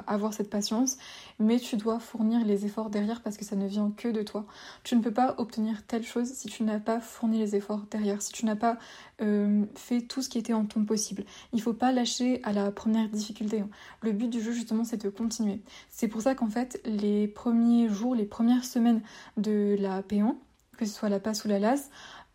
avoir 0.08 0.34
cette 0.34 0.50
patience, 0.50 0.98
mais 1.38 1.60
tu 1.60 1.77
dois 1.77 2.00
fournir 2.00 2.44
les 2.44 2.65
efforts 2.65 2.89
derrière 2.89 3.22
parce 3.22 3.38
que 3.38 3.46
ça 3.46 3.56
ne 3.56 3.68
vient 3.68 3.92
que 3.96 4.08
de 4.08 4.24
toi. 4.24 4.46
Tu 4.84 4.96
ne 4.96 5.01
peux 5.01 5.13
pas 5.13 5.36
obtenir 5.38 5.86
telle 5.86 6.04
chose 6.04 6.34
si 6.34 6.48
tu 6.48 6.63
n'as 6.63 6.80
pas 6.80 7.00
fourni 7.00 7.38
les 7.38 7.56
efforts 7.56 7.86
derrière, 7.92 8.22
si 8.22 8.32
tu 8.32 8.46
n'as 8.46 8.56
pas 8.56 8.77
euh, 9.22 9.63
fait 9.75 10.01
tout 10.01 10.24
ce 10.24 10.30
qui 10.30 10.39
était 10.39 10.54
en 10.54 10.65
ton 10.65 10.86
possible. 10.86 11.24
Il 11.54 11.62
faut 11.62 11.74
pas 11.74 11.92
lâcher 11.92 12.42
à 12.44 12.51
la 12.51 12.72
première 12.72 13.10
difficulté. 13.10 13.60
Hein. 13.60 13.70
Le 14.01 14.12
but 14.12 14.30
du 14.30 14.42
jeu 14.42 14.54
justement 14.54 14.84
c'est 14.84 15.04
de 15.04 15.10
continuer. 15.10 15.62
C'est 15.89 16.08
pour 16.08 16.22
ça 16.22 16.34
qu'en 16.34 16.50
fait 16.50 16.82
les 16.86 17.27
premiers 17.27 17.88
jours, 17.88 18.15
les 18.15 18.25
premières 18.25 18.65
semaines 18.65 19.01
de 19.38 19.75
la 19.80 20.01
P1, 20.01 20.36
que 20.77 20.86
ce 20.86 20.94
soit 20.94 21.10
la 21.10 21.20
passe 21.20 21.46
ou 21.46 21.48
la 21.48 21.60
LAS, 21.60 21.89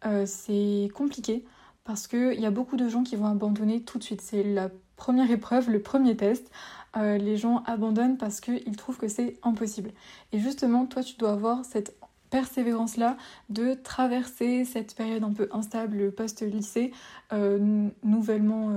euh, 0.07 0.25
c'est 0.25 0.89
compliqué 0.95 1.45
parce 1.85 2.07
qu'il 2.07 2.41
y 2.41 2.47
a 2.47 2.51
beaucoup 2.51 2.77
de 2.77 2.89
gens 2.89 3.03
qui 3.03 3.17
vont 3.17 3.27
abandonner 3.27 3.83
tout 3.83 3.99
de 3.99 4.05
suite. 4.05 4.21
C'est 4.21 4.45
la 4.45 4.71
première 4.97 5.31
épreuve, 5.31 5.71
le 5.71 5.81
premier 5.81 6.17
test. 6.17 6.51
Euh, 6.97 7.19
les 7.19 7.37
gens 7.37 7.63
abandonnent 7.67 8.17
parce 8.17 8.41
qu'ils 8.41 8.77
trouvent 8.77 8.99
que 8.99 9.09
c'est 9.09 9.37
impossible. 9.43 9.93
Et 10.33 10.39
justement, 10.39 10.87
toi, 10.87 11.03
tu 11.03 11.17
dois 11.17 11.33
avoir 11.33 11.65
cette 11.65 11.97
persévérance-là 12.31 13.17
de 13.49 13.75
traverser 13.75 14.65
cette 14.65 14.95
période 14.95 15.25
un 15.25 15.33
peu 15.33 15.49
instable 15.53 16.13
post-lycée, 16.13 16.93
euh, 17.33 17.89
nouvellement 18.03 18.73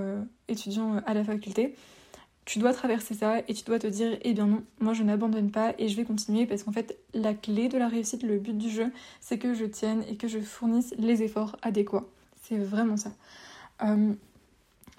étudiant 0.47 1.01
à 1.05 1.13
la 1.13 1.23
faculté 1.23 1.75
tu 2.45 2.59
dois 2.59 2.73
traverser 2.73 3.13
ça 3.13 3.39
et 3.47 3.53
tu 3.53 3.63
dois 3.63 3.79
te 3.79 3.87
dire 3.87 4.17
eh 4.21 4.33
bien 4.33 4.47
non, 4.47 4.63
moi 4.79 4.93
je 4.93 5.03
n'abandonne 5.03 5.51
pas 5.51 5.73
et 5.77 5.87
je 5.87 5.95
vais 5.95 6.03
continuer 6.03 6.45
parce 6.45 6.63
qu'en 6.63 6.71
fait 6.71 6.97
la 7.13 7.33
clé 7.33 7.69
de 7.69 7.77
la 7.77 7.87
réussite, 7.87 8.23
le 8.23 8.37
but 8.37 8.57
du 8.57 8.69
jeu, 8.69 8.91
c'est 9.21 9.37
que 9.37 9.53
je 9.53 9.65
tienne 9.65 10.03
et 10.09 10.17
que 10.17 10.27
je 10.27 10.39
fournisse 10.39 10.93
les 10.97 11.23
efforts 11.23 11.55
adéquats. 11.61 12.05
C'est 12.41 12.57
vraiment 12.57 12.97
ça. 12.97 13.11
Euh, 13.83 14.13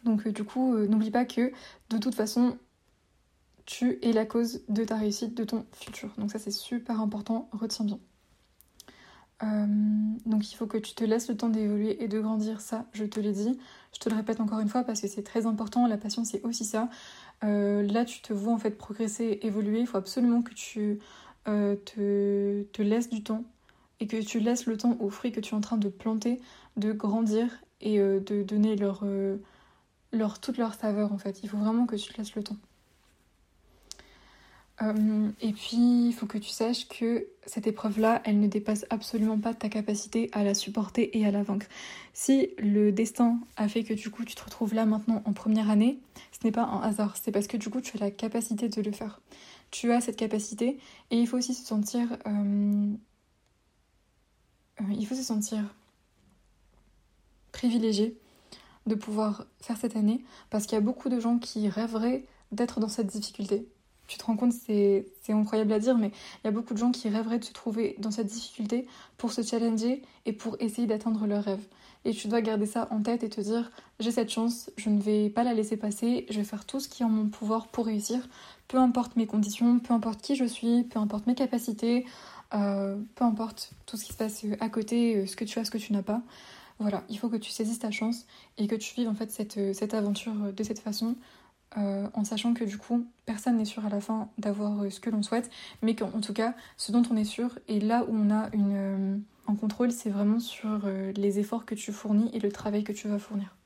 donc 0.04 0.26
euh, 0.26 0.32
du 0.32 0.44
coup, 0.44 0.74
euh, 0.74 0.86
n'oublie 0.86 1.10
pas 1.10 1.24
que 1.24 1.52
de 1.90 1.98
toute 1.98 2.14
façon, 2.14 2.56
tu 3.66 3.98
es 4.02 4.12
la 4.12 4.26
cause 4.26 4.62
de 4.68 4.84
ta 4.84 4.96
réussite, 4.96 5.34
de 5.34 5.44
ton 5.44 5.64
futur. 5.72 6.10
Donc 6.18 6.30
ça 6.30 6.38
c'est 6.38 6.50
super 6.50 7.00
important, 7.00 7.48
retiens 7.52 7.84
bien. 7.84 7.98
donc 10.26 10.50
il 10.50 10.54
faut 10.54 10.66
que 10.66 10.78
tu 10.78 10.94
te 10.94 11.04
laisses 11.04 11.28
le 11.28 11.36
temps 11.36 11.50
d'évoluer 11.50 12.02
et 12.02 12.08
de 12.08 12.20
grandir, 12.20 12.60
ça 12.60 12.86
je 12.92 13.04
te 13.04 13.20
l'ai 13.20 13.32
dit. 13.32 13.58
Je 13.92 14.00
te 14.00 14.08
le 14.08 14.16
répète 14.16 14.40
encore 14.40 14.60
une 14.60 14.68
fois 14.68 14.84
parce 14.84 15.00
que 15.00 15.08
c'est 15.08 15.22
très 15.22 15.46
important, 15.46 15.86
la 15.86 15.98
patience 15.98 16.30
c'est 16.30 16.42
aussi 16.42 16.64
ça. 16.64 16.88
Euh, 17.42 17.82
là, 17.82 18.04
tu 18.04 18.20
te 18.20 18.32
vois 18.32 18.52
en 18.52 18.58
fait 18.58 18.70
progresser, 18.70 19.40
évoluer. 19.42 19.80
Il 19.80 19.86
faut 19.86 19.98
absolument 19.98 20.42
que 20.42 20.54
tu 20.54 21.00
euh, 21.48 21.76
te, 21.76 22.82
laisses 22.82 23.10
du 23.10 23.22
temps 23.22 23.44
et 24.00 24.06
que 24.06 24.16
tu 24.22 24.40
laisses 24.40 24.66
le 24.66 24.76
temps 24.76 24.96
aux 25.00 25.10
fruits 25.10 25.32
que 25.32 25.40
tu 25.40 25.54
es 25.54 25.56
en 25.56 25.60
train 25.60 25.76
de 25.76 25.88
planter 25.88 26.40
de 26.76 26.92
grandir 26.92 27.48
et 27.80 28.00
euh, 28.00 28.20
de 28.20 28.42
donner 28.42 28.76
leur, 28.76 29.04
leur, 30.12 30.40
toute 30.40 30.58
leur 30.58 30.74
saveur 30.74 31.12
en 31.12 31.18
fait. 31.18 31.42
Il 31.42 31.48
faut 31.48 31.58
vraiment 31.58 31.86
que 31.86 31.96
tu 31.96 32.12
te 32.12 32.18
laisses 32.18 32.34
le 32.34 32.42
temps. 32.42 32.56
Euh, 34.82 35.30
et 35.40 35.52
puis, 35.52 36.08
il 36.08 36.12
faut 36.12 36.26
que 36.26 36.38
tu 36.38 36.50
saches 36.50 36.88
que 36.88 37.26
cette 37.46 37.66
épreuve-là, 37.66 38.20
elle 38.24 38.40
ne 38.40 38.48
dépasse 38.48 38.86
absolument 38.90 39.38
pas 39.38 39.54
ta 39.54 39.68
capacité 39.68 40.30
à 40.32 40.42
la 40.42 40.54
supporter 40.54 41.16
et 41.16 41.26
à 41.26 41.30
la 41.30 41.42
vaincre. 41.42 41.66
Si 42.12 42.48
le 42.58 42.90
destin 42.90 43.38
a 43.56 43.68
fait 43.68 43.84
que 43.84 43.94
du 43.94 44.10
coup 44.10 44.24
tu 44.24 44.34
te 44.34 44.42
retrouves 44.42 44.74
là 44.74 44.86
maintenant 44.86 45.22
en 45.24 45.32
première 45.32 45.70
année, 45.70 45.98
ce 46.32 46.44
n'est 46.44 46.52
pas 46.52 46.64
un 46.64 46.80
hasard, 46.80 47.16
c'est 47.16 47.32
parce 47.32 47.46
que 47.46 47.56
du 47.56 47.70
coup 47.70 47.80
tu 47.80 47.96
as 47.96 48.00
la 48.00 48.10
capacité 48.10 48.68
de 48.68 48.82
le 48.82 48.92
faire. 48.92 49.20
Tu 49.70 49.92
as 49.92 50.00
cette 50.00 50.16
capacité 50.16 50.78
et 51.10 51.18
il 51.18 51.26
faut 51.26 51.38
aussi 51.38 51.54
se 51.54 51.64
sentir... 51.64 52.16
Euh, 52.26 52.92
euh, 54.80 55.62
privilégié 57.52 58.18
de 58.86 58.94
pouvoir 58.94 59.46
faire 59.60 59.76
cette 59.76 59.96
année 59.96 60.24
parce 60.50 60.66
qu'il 60.66 60.74
y 60.74 60.78
a 60.78 60.80
beaucoup 60.80 61.08
de 61.08 61.20
gens 61.20 61.38
qui 61.38 61.68
rêveraient 61.68 62.24
d'être 62.52 62.80
dans 62.80 62.88
cette 62.88 63.06
difficulté 63.06 63.66
tu 64.06 64.18
te 64.18 64.24
rends 64.24 64.36
compte, 64.36 64.52
c'est 64.52 65.06
incroyable 65.28 65.72
à 65.72 65.78
dire, 65.78 65.96
mais 65.96 66.08
il 66.08 66.46
y 66.46 66.48
a 66.48 66.50
beaucoup 66.50 66.74
de 66.74 66.78
gens 66.78 66.90
qui 66.90 67.08
rêveraient 67.08 67.38
de 67.38 67.44
se 67.44 67.52
trouver 67.52 67.96
dans 67.98 68.10
cette 68.10 68.26
difficulté 68.26 68.86
pour 69.16 69.32
se 69.32 69.42
challenger 69.42 70.02
et 70.26 70.32
pour 70.32 70.56
essayer 70.60 70.86
d'atteindre 70.86 71.26
leurs 71.26 71.44
rêves. 71.44 71.66
Et 72.04 72.12
tu 72.12 72.28
dois 72.28 72.42
garder 72.42 72.66
ça 72.66 72.86
en 72.90 73.00
tête 73.00 73.24
et 73.24 73.30
te 73.30 73.40
dire 73.40 73.70
j'ai 73.98 74.10
cette 74.10 74.30
chance, 74.30 74.70
je 74.76 74.90
ne 74.90 75.00
vais 75.00 75.30
pas 75.30 75.42
la 75.42 75.54
laisser 75.54 75.78
passer, 75.78 76.26
je 76.28 76.36
vais 76.36 76.44
faire 76.44 76.66
tout 76.66 76.80
ce 76.80 76.88
qui 76.88 77.02
est 77.02 77.06
en 77.06 77.08
mon 77.08 77.28
pouvoir 77.28 77.68
pour 77.68 77.86
réussir, 77.86 78.28
peu 78.68 78.76
importe 78.76 79.16
mes 79.16 79.26
conditions, 79.26 79.78
peu 79.78 79.94
importe 79.94 80.20
qui 80.20 80.36
je 80.36 80.44
suis, 80.44 80.84
peu 80.84 80.98
importe 80.98 81.26
mes 81.26 81.34
capacités, 81.34 82.04
euh, 82.52 82.96
peu 83.14 83.24
importe 83.24 83.72
tout 83.86 83.96
ce 83.96 84.04
qui 84.04 84.12
se 84.12 84.18
passe 84.18 84.44
à 84.60 84.68
côté, 84.68 85.16
euh, 85.16 85.26
ce 85.26 85.34
que 85.34 85.44
tu 85.44 85.58
as, 85.58 85.64
ce 85.64 85.70
que 85.70 85.78
tu 85.78 85.92
n'as 85.94 86.02
pas. 86.02 86.20
Voilà, 86.78 87.04
il 87.08 87.18
faut 87.18 87.28
que 87.28 87.36
tu 87.36 87.50
saisisses 87.50 87.78
ta 87.78 87.90
chance 87.90 88.26
et 88.58 88.66
que 88.66 88.74
tu 88.74 88.94
vives 88.96 89.08
en 89.08 89.14
fait 89.14 89.30
cette, 89.30 89.74
cette 89.74 89.94
aventure 89.94 90.34
de 90.52 90.62
cette 90.64 90.80
façon 90.80 91.14
euh, 91.76 92.08
en 92.14 92.24
sachant 92.24 92.54
que 92.54 92.64
du 92.64 92.78
coup, 92.78 93.06
personne 93.26 93.56
n'est 93.56 93.64
sûr 93.64 93.84
à 93.84 93.88
la 93.88 94.00
fin 94.00 94.28
d'avoir 94.38 94.82
euh, 94.82 94.90
ce 94.90 95.00
que 95.00 95.10
l'on 95.10 95.22
souhaite, 95.22 95.50
mais 95.82 95.94
qu'en 95.94 96.20
tout 96.20 96.32
cas, 96.32 96.54
ce 96.76 96.92
dont 96.92 97.02
on 97.10 97.16
est 97.16 97.24
sûr, 97.24 97.58
et 97.68 97.80
là 97.80 98.04
où 98.08 98.14
on 98.16 98.30
a 98.30 98.50
euh, 98.54 99.16
un 99.48 99.54
contrôle, 99.54 99.92
c'est 99.92 100.10
vraiment 100.10 100.40
sur 100.40 100.86
les 101.16 101.38
efforts 101.38 101.66
que 101.66 101.74
tu 101.74 101.92
fournis 101.92 102.30
et 102.32 102.40
le 102.40 102.50
travail 102.50 102.84
que 102.84 102.92
tu 102.92 103.08
vas 103.08 103.18
fournir. 103.18 103.56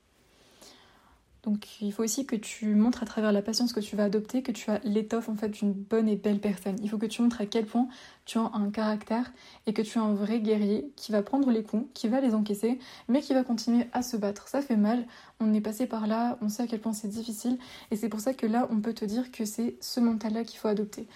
Donc 1.49 1.81
il 1.81 1.95
faut 1.95 2.05
aussi 2.05 2.27
que 2.27 2.37
tu 2.37 2.75
montres 2.75 3.03
à 3.03 3.07
travers 3.07 3.33
la 3.33 3.41
patience 3.41 3.73
que 3.73 3.81
tu 3.81 3.97
vas 3.97 4.05
adopter 4.05 4.43
que 4.43 4.53
tu 4.53 4.71
as 4.71 4.81
l'étoffe 4.85 5.31
en 5.31 5.35
fait 5.35 5.49
d'une 5.49 5.73
bonne 5.73 6.07
et 6.07 6.15
belle 6.15 6.41
personne. 6.41 6.77
Il 6.83 6.91
faut 6.91 6.99
que 6.99 7.07
tu 7.07 7.23
montres 7.23 7.41
à 7.41 7.47
quel 7.47 7.65
point 7.65 7.89
tu 8.27 8.37
as 8.37 8.51
un 8.53 8.69
caractère 8.71 9.33
et 9.67 9.73
que 9.73 9.81
tu 9.81 9.97
es 9.97 10.01
un 10.03 10.13
vrai 10.13 10.41
guerrier 10.41 10.93
qui 10.95 11.11
va 11.11 11.23
prendre 11.23 11.51
les 11.51 11.63
coups, 11.63 11.87
qui 11.95 12.07
va 12.09 12.21
les 12.21 12.35
encaisser, 12.35 12.79
mais 13.09 13.23
qui 13.23 13.33
va 13.33 13.45
continuer 13.45 13.87
à 13.95 14.03
se 14.03 14.19
battre. 14.19 14.47
Ça 14.47 14.61
fait 14.61 14.77
mal, 14.77 15.07
on 15.41 15.55
est 15.55 15.63
passé 15.63 15.87
par 15.87 16.07
là, 16.07 16.37
on 16.43 16.51
sait 16.51 16.65
à 16.65 16.67
quel 16.67 16.81
point 16.81 16.93
c'est 16.93 17.09
difficile 17.09 17.57
et 17.91 17.97
c'est 17.97 18.11
pour 18.11 18.21
ça 18.21 18.35
que 18.35 18.45
là 18.45 18.69
on 18.71 18.83
peut 18.83 18.93
te 18.93 19.07
dire 19.07 19.31
que 19.33 19.47
c'est 19.47 19.77
ce 19.81 20.01
mental-là 20.01 20.45
qu'il 20.45 20.59
faut 20.59 20.69
adopter. 20.69 21.09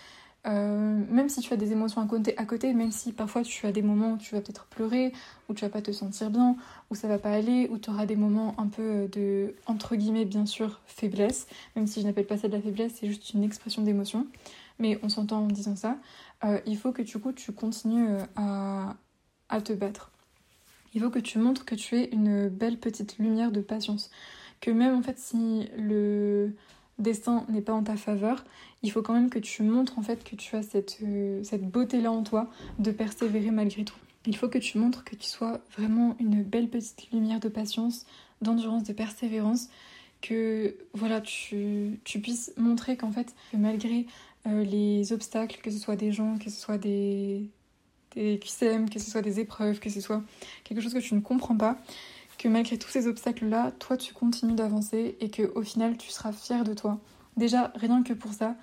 Euh, 0.45 1.01
même 1.09 1.29
si 1.29 1.41
tu 1.41 1.53
as 1.53 1.57
des 1.57 1.71
émotions 1.71 2.01
à 2.01 2.45
côté, 2.47 2.75
même 2.75 2.91
si 2.91 3.13
parfois 3.13 3.43
tu 3.43 3.65
as 3.67 3.73
des 3.73 3.83
moments 3.83 4.13
où 4.13 4.17
tu 4.17 4.35
vas 4.35 4.41
peut-être 4.41 4.67
pleurer, 4.67 5.13
où 5.49 5.55
tu 5.55 5.65
vas 5.65 5.71
pas 5.71 5.83
te 5.83 5.93
sentir 5.93 6.31
bien, 6.31 6.57
où 6.91 6.97
ça 6.97 7.07
va 7.07 7.19
pas 7.19 7.31
aller, 7.31 7.69
où 7.71 7.79
tu 7.79 7.91
auras 7.91 8.07
des 8.07 8.17
moments 8.17 8.55
un 8.59 8.67
peu 8.67 9.09
de, 9.13 9.55
entre 9.67 9.95
guillemets, 9.95 10.25
bien 10.25 10.47
sûr, 10.47 10.81
faiblesse, 10.87 11.47
même 11.77 11.87
si 11.87 12.01
je 12.01 12.07
n'appelle 12.07 12.27
pas 12.27 12.39
ça 12.39 12.49
de 12.49 12.55
la 12.55 12.61
faiblesse, 12.61 12.95
c'est 12.99 13.07
juste 13.07 13.35
une 13.35 13.45
expression 13.45 13.83
d'émotion, 13.83 14.27
mais 14.81 14.99
on 15.05 15.09
s'entend 15.09 15.45
en 15.45 15.47
disant 15.47 15.77
ça, 15.77 15.97
euh, 16.45 16.59
il 16.67 16.77
faut 16.77 16.91
que 16.91 17.03
du 17.03 17.19
coup 17.19 17.33
tu 17.33 17.53
continues 17.53 18.09
euh, 18.09 18.25
à, 18.35 18.97
à 19.49 19.61
te 19.61 19.73
battre. 19.73 20.11
Il 20.95 21.01
faut 21.01 21.11
que 21.11 21.21
tu 21.21 21.39
montres 21.39 21.65
que 21.65 21.77
tu 21.77 21.97
es 21.97 22.11
une 22.11 22.49
belle 22.49 22.79
petite 22.79 23.19
lumière 23.19 23.53
de 23.53 23.61
patience. 23.61 24.11
Que 24.61 24.71
même 24.71 24.95
en 24.97 25.03
fait 25.03 25.19
si 25.19 25.69
le 25.77 26.53
destin 27.03 27.45
n'est 27.49 27.61
pas 27.61 27.73
en 27.73 27.83
ta 27.83 27.97
faveur, 27.97 28.45
il 28.83 28.91
faut 28.91 29.03
quand 29.03 29.15
même 29.15 29.31
que 29.31 29.39
tu 29.39 29.63
montres 29.63 29.99
en 29.99 30.03
fait 30.03 30.25
que 30.25 30.37
tu 30.37 30.57
as 30.57 30.63
cette, 30.63 30.99
euh, 31.03 31.43
cette 31.45 31.69
beauté-là 31.69 32.11
en 32.11 32.23
toi 32.23 32.51
de 32.79 32.91
persévérer 32.91 33.51
malgré 33.51 33.85
tout. 33.85 33.97
Il 34.27 34.37
faut 34.37 34.49
que 34.49 34.59
tu 34.59 34.79
montres 34.79 35.05
que 35.05 35.17
tu 35.17 35.27
sois 35.27 35.61
vraiment 35.77 36.17
une 36.21 36.43
belle 36.43 36.69
petite 36.69 37.11
lumière 37.13 37.41
de 37.41 37.49
patience, 37.49 38.07
d'endurance, 38.41 38.85
de 38.85 38.93
persévérance, 38.93 39.69
que 40.21 40.77
voilà, 40.95 41.21
tu, 41.21 41.99
puisses 42.05 42.53
montrer 42.57 42.97
qu'en 42.97 43.11
fait, 43.11 43.35
malgré 43.53 44.07
euh, 44.47 44.65
les 44.65 45.13
obstacles, 45.13 45.61
que 45.61 45.71
ce 45.71 45.79
soit 45.79 45.97
des 45.97 46.13
gens, 46.13 46.39
que 46.39 46.51
ce 46.51 46.61
soit 46.61 46.79
des, 46.79 47.51
des 48.15 48.39
QCM, 48.39 48.89
que 48.89 49.01
ce 49.01 49.11
soit 49.11 49.23
des 49.23 49.41
épreuves, 49.41 49.81
que 49.81 49.91
ce 49.91 50.01
soit 50.01 50.23
quelque 50.65 50.81
chose 50.81 50.95
que 50.95 51.01
tu 51.01 51.15
ne 51.15 51.21
comprends 51.21 51.57
pas, 51.57 51.77
que 52.43 52.49
malgré 52.49 52.77
tous 52.77 52.89
ces 52.89 53.07
obstacles-là, 53.07 53.71
toi 53.79 53.97
tu 53.97 54.13
continues 54.13 54.55
d'avancer 54.55 55.17
et 55.21 55.31
que 55.31 55.53
au 55.55 55.63
final 55.63 55.97
tu 55.97 56.11
seras 56.11 56.33
fier 56.33 56.65
de 56.65 56.75
toi. 56.75 56.99
Déjà, 57.37 57.73
rien 57.77 58.03
que 58.03 58.13
pour 58.13 58.33
ça, 58.33 58.57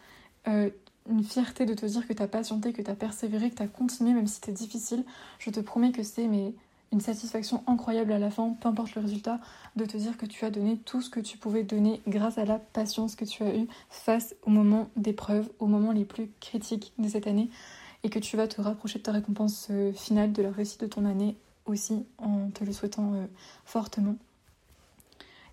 euh, 0.49 0.69
une 1.09 1.23
fierté 1.23 1.65
de 1.65 1.73
te 1.73 1.85
dire 1.85 2.05
que 2.05 2.11
tu 2.11 2.21
as 2.21 2.27
patienté, 2.27 2.73
que 2.73 2.81
tu 2.81 2.91
as 2.91 2.95
persévéré, 2.95 3.49
que 3.49 3.55
tu 3.55 3.63
as 3.63 3.67
continué, 3.67 4.11
même 4.11 4.27
si 4.27 4.35
c'était 4.35 4.51
difficile. 4.51 5.05
Je 5.39 5.49
te 5.49 5.61
promets 5.61 5.93
que 5.93 6.03
c'est 6.03 6.25
une 6.25 6.99
satisfaction 6.99 7.63
incroyable 7.67 8.11
à 8.11 8.19
la 8.19 8.29
fin, 8.29 8.53
peu 8.59 8.67
importe 8.67 8.95
le 8.95 9.01
résultat, 9.01 9.39
de 9.77 9.85
te 9.85 9.95
dire 9.95 10.17
que 10.17 10.25
tu 10.25 10.43
as 10.43 10.51
donné 10.51 10.77
tout 10.77 11.01
ce 11.01 11.09
que 11.09 11.21
tu 11.21 11.37
pouvais 11.37 11.63
donner 11.63 12.01
grâce 12.05 12.37
à 12.37 12.43
la 12.43 12.59
patience 12.59 13.15
que 13.15 13.23
tu 13.23 13.43
as 13.43 13.55
eue 13.55 13.67
face 13.89 14.35
aux 14.45 14.49
moments 14.49 14.89
d'épreuve, 14.97 15.49
aux 15.59 15.67
moments 15.67 15.93
les 15.93 16.05
plus 16.05 16.29
critiques 16.41 16.91
de 16.97 17.07
cette 17.07 17.27
année, 17.27 17.49
et 18.03 18.09
que 18.09 18.19
tu 18.19 18.35
vas 18.35 18.49
te 18.49 18.59
rapprocher 18.59 18.99
de 18.99 19.03
ta 19.03 19.13
récompense 19.13 19.67
euh, 19.71 19.93
finale, 19.93 20.33
de 20.33 20.43
la 20.43 20.51
réussite 20.51 20.81
de 20.81 20.87
ton 20.87 21.05
année 21.05 21.37
aussi 21.69 22.05
en 22.17 22.49
te 22.49 22.63
le 22.63 22.71
souhaitant 22.71 23.13
fortement. 23.65 24.15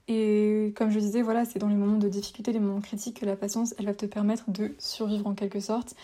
Et 0.08 0.72
comme 0.76 0.90
je 0.90 0.98
disais, 0.98 1.22
voilà, 1.22 1.44
c'est 1.44 1.58
dans 1.58 1.68
les 1.68 1.74
moments 1.74 1.98
de 1.98 2.08
difficulté, 2.08 2.52
les 2.52 2.60
moments 2.60 2.80
critiques 2.80 3.20
que 3.20 3.26
la 3.26 3.36
patience, 3.36 3.74
elle 3.78 3.86
va 3.86 3.94
te 3.94 4.06
permettre 4.06 4.50
de 4.50 4.74
survivre 4.78 5.26
en 5.26 5.34
quelque 5.34 5.60
sorte. 5.60 5.94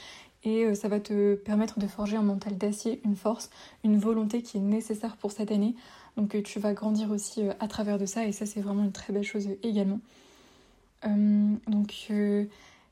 Et 0.44 0.74
ça 0.74 0.88
va 0.88 0.98
te 0.98 1.36
permettre 1.36 1.78
de 1.78 1.86
forger 1.86 2.16
un 2.16 2.22
mental 2.22 2.58
d'acier, 2.58 3.00
une 3.04 3.14
force, 3.14 3.48
une 3.84 3.96
volonté 3.96 4.42
qui 4.42 4.56
est 4.56 4.60
nécessaire 4.60 5.16
pour 5.16 5.30
cette 5.30 5.52
année. 5.52 5.76
Donc 6.16 6.42
tu 6.42 6.58
vas 6.58 6.74
grandir 6.74 7.12
aussi 7.12 7.42
à 7.60 7.68
travers 7.68 7.96
de 7.96 8.06
ça 8.06 8.26
et 8.26 8.32
ça 8.32 8.44
c'est 8.44 8.60
vraiment 8.60 8.82
une 8.82 8.92
très 8.92 9.12
belle 9.12 9.22
chose 9.22 9.48
également. 9.62 10.00
donc 11.04 12.10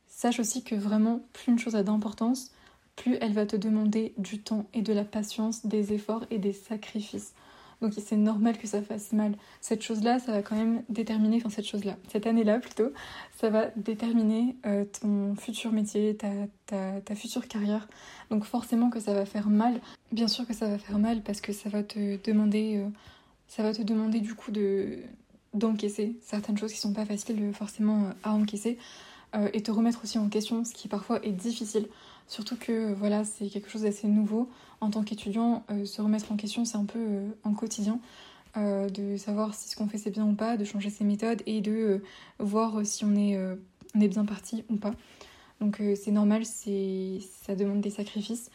sache 0.06 0.38
aussi 0.38 0.62
que 0.62 0.74
vraiment 0.74 1.22
plus 1.32 1.52
une 1.52 1.58
chose 1.58 1.74
a 1.74 1.82
d'importance, 1.82 2.52
plus 3.00 3.16
elle 3.20 3.32
va 3.32 3.46
te 3.46 3.56
demander 3.56 4.12
du 4.18 4.38
temps 4.38 4.66
et 4.74 4.82
de 4.82 4.92
la 4.92 5.04
patience, 5.04 5.64
des 5.64 5.92
efforts 5.92 6.26
et 6.30 6.38
des 6.38 6.52
sacrifices. 6.52 7.32
Donc 7.80 7.94
c'est 7.96 8.16
normal 8.16 8.58
que 8.58 8.66
ça 8.66 8.82
fasse 8.82 9.12
mal. 9.12 9.34
Cette 9.62 9.82
chose-là, 9.82 10.18
ça 10.18 10.32
va 10.32 10.42
quand 10.42 10.56
même 10.56 10.82
déterminer, 10.90 11.38
enfin 11.38 11.48
cette 11.48 11.66
chose-là, 11.66 11.96
cette 12.12 12.26
année-là 12.26 12.58
plutôt, 12.58 12.92
ça 13.38 13.48
va 13.48 13.68
déterminer 13.76 14.54
euh, 14.66 14.84
ton 15.00 15.34
futur 15.34 15.72
métier, 15.72 16.14
ta, 16.14 17.00
ta, 17.00 17.14
future 17.14 17.48
carrière. 17.48 17.88
Donc 18.30 18.44
forcément 18.44 18.90
que 18.90 19.00
ça 19.00 19.14
va 19.14 19.24
faire 19.24 19.48
mal. 19.48 19.80
Bien 20.12 20.28
sûr 20.28 20.46
que 20.46 20.52
ça 20.52 20.68
va 20.68 20.76
faire 20.76 20.98
mal 20.98 21.22
parce 21.22 21.40
que 21.40 21.54
ça 21.54 21.70
va 21.70 21.82
te 21.82 22.22
demander, 22.22 22.76
euh, 22.76 22.88
ça 23.48 23.62
va 23.62 23.72
te 23.72 23.82
demander 23.82 24.20
du 24.20 24.34
coup 24.34 24.50
de 24.50 24.98
d'encaisser 25.52 26.16
certaines 26.22 26.56
choses 26.56 26.72
qui 26.72 26.78
sont 26.78 26.92
pas 26.92 27.06
faciles 27.06 27.42
euh, 27.42 27.52
forcément 27.52 28.10
à 28.22 28.32
encaisser 28.32 28.78
et 29.52 29.62
te 29.62 29.70
remettre 29.70 30.00
aussi 30.02 30.18
en 30.18 30.28
question, 30.28 30.64
ce 30.64 30.74
qui 30.74 30.88
parfois 30.88 31.24
est 31.24 31.30
difficile. 31.30 31.86
Surtout 32.30 32.54
que 32.54 32.92
voilà, 32.92 33.24
c'est 33.24 33.48
quelque 33.48 33.68
chose 33.68 33.82
d'assez 33.82 34.06
nouveau. 34.06 34.48
En 34.80 34.88
tant 34.90 35.02
qu'étudiant, 35.02 35.64
euh, 35.68 35.84
se 35.84 36.00
remettre 36.00 36.30
en 36.30 36.36
question, 36.36 36.64
c'est 36.64 36.76
un 36.76 36.84
peu 36.84 37.00
euh, 37.00 37.28
un 37.42 37.54
quotidien. 37.54 37.98
Euh, 38.56 38.88
de 38.88 39.16
savoir 39.16 39.52
si 39.52 39.68
ce 39.68 39.74
qu'on 39.76 39.88
fait 39.88 39.98
c'est 39.98 40.10
bien 40.10 40.24
ou 40.24 40.34
pas, 40.34 40.56
de 40.56 40.64
changer 40.64 40.90
ses 40.90 41.02
méthodes 41.02 41.42
et 41.46 41.60
de 41.60 42.02
voir 42.38 42.84
si 42.84 43.04
on 43.04 43.14
est, 43.14 43.38
on 43.94 44.00
est 44.00 44.08
bien 44.08 44.24
parti 44.24 44.64
ou 44.68 44.76
pas. 44.76 44.92
Donc 45.60 45.80
c'est 45.94 46.10
normal, 46.10 46.44
ça 46.44 47.54
demande 47.54 47.80
des 47.80 47.90
sacrifices. 47.90 48.50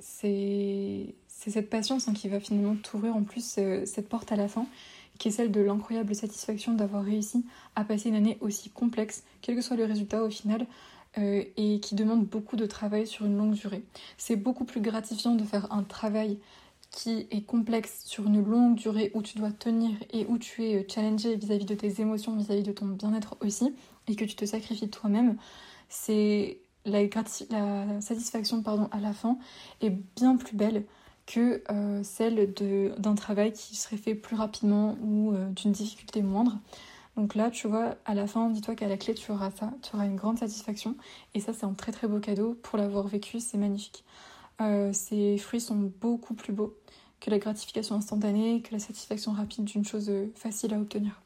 c'est 0.00 1.14
cette 1.38 1.70
patience 1.70 2.08
hein, 2.08 2.12
qui 2.12 2.28
va 2.28 2.40
finalement 2.40 2.76
t'ouvrir 2.76 3.16
en 3.16 3.22
plus 3.22 3.58
cette 3.86 4.08
porte 4.10 4.32
à 4.32 4.36
la 4.36 4.48
fin, 4.48 4.66
qui 5.18 5.28
est 5.28 5.30
celle 5.30 5.50
de 5.50 5.62
l'incroyable 5.62 6.14
satisfaction 6.14 6.74
d'avoir 6.74 7.04
réussi 7.04 7.46
à 7.74 7.84
passer 7.84 8.10
une 8.10 8.16
année 8.16 8.36
aussi 8.42 8.68
complexe, 8.68 9.22
quel 9.40 9.56
que 9.56 9.62
soit 9.62 9.76
le 9.76 9.84
résultat 9.84 10.22
au 10.22 10.30
final. 10.30 10.66
Euh, 11.18 11.44
et 11.56 11.78
qui 11.78 11.94
demande 11.94 12.26
beaucoup 12.26 12.56
de 12.56 12.66
travail 12.66 13.06
sur 13.06 13.24
une 13.24 13.36
longue 13.36 13.54
durée. 13.54 13.84
C'est 14.18 14.34
beaucoup 14.34 14.64
plus 14.64 14.80
gratifiant 14.80 15.36
de 15.36 15.44
faire 15.44 15.72
un 15.72 15.84
travail 15.84 16.40
qui 16.90 17.28
est 17.30 17.46
complexe 17.46 18.02
sur 18.04 18.26
une 18.26 18.44
longue 18.44 18.74
durée 18.74 19.12
où 19.14 19.22
tu 19.22 19.38
dois 19.38 19.52
tenir 19.52 19.92
et 20.12 20.26
où 20.26 20.38
tu 20.38 20.64
es 20.64 20.76
euh, 20.76 20.84
challengé 20.88 21.36
vis-à-vis 21.36 21.66
de 21.66 21.74
tes 21.76 22.00
émotions, 22.00 22.36
vis-à-vis 22.36 22.64
de 22.64 22.72
ton 22.72 22.86
bien-être 22.86 23.36
aussi, 23.42 23.72
et 24.08 24.16
que 24.16 24.24
tu 24.24 24.34
te 24.34 24.44
sacrifies 24.44 24.90
toi-même. 24.90 25.36
C'est 25.88 26.58
la, 26.84 27.00
satisfaction 28.00 28.62
pardon, 28.62 28.88
à 28.90 28.98
la 28.98 29.12
fin 29.12 29.38
est 29.82 29.96
bien 30.16 30.34
plus 30.36 30.56
belle 30.56 30.84
que 31.26 31.62
euh, 31.70 32.02
celle 32.02 32.52
d'un 32.98 33.14
travail 33.14 33.52
qui 33.52 33.76
serait 33.76 33.96
fait 33.98 34.16
plus 34.16 34.34
rapidement 34.34 34.96
ou 35.00 35.32
d'une 35.54 35.70
difficulté 35.70 36.22
moindre. 36.22 36.58
Donc 37.16 37.34
là, 37.34 37.50
tu 37.50 37.68
vois, 37.68 37.96
à 38.04 38.14
la 38.14 38.26
fin, 38.26 38.50
dis-toi 38.50 38.74
qu'à 38.74 38.88
la 38.88 38.96
clé, 38.96 39.14
tu 39.14 39.30
auras 39.30 39.50
ça, 39.52 39.72
tu 39.82 39.94
auras 39.94 40.06
une 40.06 40.16
grande 40.16 40.38
satisfaction. 40.38 40.96
Et 41.34 41.40
ça, 41.40 41.52
c'est 41.52 41.64
un 41.64 41.74
très 41.74 41.92
très 41.92 42.08
beau 42.08 42.18
cadeau. 42.18 42.54
Pour 42.62 42.78
l'avoir 42.78 43.06
vécu, 43.06 43.40
c'est 43.40 43.58
magnifique. 43.58 44.04
Euh, 44.60 44.92
ces 44.92 45.38
fruits 45.38 45.60
sont 45.60 45.92
beaucoup 46.00 46.34
plus 46.34 46.52
beaux 46.52 46.76
que 47.20 47.30
la 47.30 47.38
gratification 47.38 47.96
instantanée, 47.96 48.62
que 48.62 48.72
la 48.72 48.78
satisfaction 48.78 49.32
rapide 49.32 49.64
d'une 49.64 49.84
chose 49.84 50.10
euh, 50.10 50.32
facile 50.34 50.74
à 50.74 50.78
obtenir. 50.78 51.23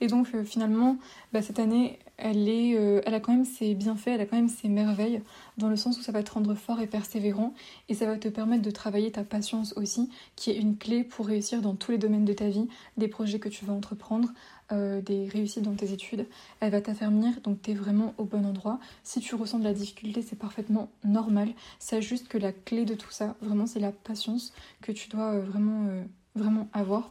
Et 0.00 0.06
donc 0.06 0.28
euh, 0.34 0.44
finalement, 0.44 0.98
bah, 1.32 1.42
cette 1.42 1.58
année, 1.58 1.98
elle, 2.16 2.48
est, 2.48 2.76
euh, 2.76 3.00
elle 3.06 3.14
a 3.14 3.20
quand 3.20 3.32
même 3.32 3.44
ses 3.44 3.74
bienfaits, 3.74 4.08
elle 4.08 4.20
a 4.20 4.26
quand 4.26 4.36
même 4.36 4.48
ses 4.48 4.68
merveilles, 4.68 5.22
dans 5.58 5.68
le 5.68 5.76
sens 5.76 5.98
où 5.98 6.02
ça 6.02 6.12
va 6.12 6.22
te 6.22 6.30
rendre 6.30 6.54
fort 6.54 6.80
et 6.80 6.86
persévérant, 6.86 7.54
et 7.88 7.94
ça 7.94 8.06
va 8.06 8.16
te 8.16 8.28
permettre 8.28 8.62
de 8.62 8.70
travailler 8.70 9.10
ta 9.10 9.24
patience 9.24 9.74
aussi, 9.76 10.10
qui 10.36 10.50
est 10.50 10.56
une 10.56 10.76
clé 10.76 11.04
pour 11.04 11.26
réussir 11.26 11.60
dans 11.60 11.74
tous 11.74 11.90
les 11.92 11.98
domaines 11.98 12.24
de 12.24 12.32
ta 12.32 12.48
vie, 12.48 12.68
des 12.96 13.08
projets 13.08 13.38
que 13.38 13.48
tu 13.48 13.64
vas 13.64 13.72
entreprendre, 13.72 14.28
euh, 14.72 15.00
des 15.00 15.28
réussites 15.28 15.62
dans 15.62 15.74
tes 15.74 15.92
études. 15.92 16.26
Elle 16.60 16.70
va 16.70 16.80
t'affermir, 16.80 17.40
donc 17.42 17.60
tu 17.62 17.72
es 17.72 17.74
vraiment 17.74 18.14
au 18.18 18.24
bon 18.24 18.46
endroit. 18.46 18.78
Si 19.02 19.20
tu 19.20 19.34
ressens 19.34 19.58
de 19.58 19.64
la 19.64 19.74
difficulté, 19.74 20.22
c'est 20.22 20.38
parfaitement 20.38 20.90
normal. 21.04 21.48
C'est 21.78 22.00
juste 22.00 22.28
que 22.28 22.38
la 22.38 22.52
clé 22.52 22.84
de 22.84 22.94
tout 22.94 23.10
ça, 23.10 23.36
vraiment, 23.40 23.66
c'est 23.66 23.80
la 23.80 23.92
patience 23.92 24.52
que 24.82 24.92
tu 24.92 25.08
dois 25.08 25.38
vraiment, 25.40 25.88
vraiment 26.34 26.68
avoir. 26.72 27.10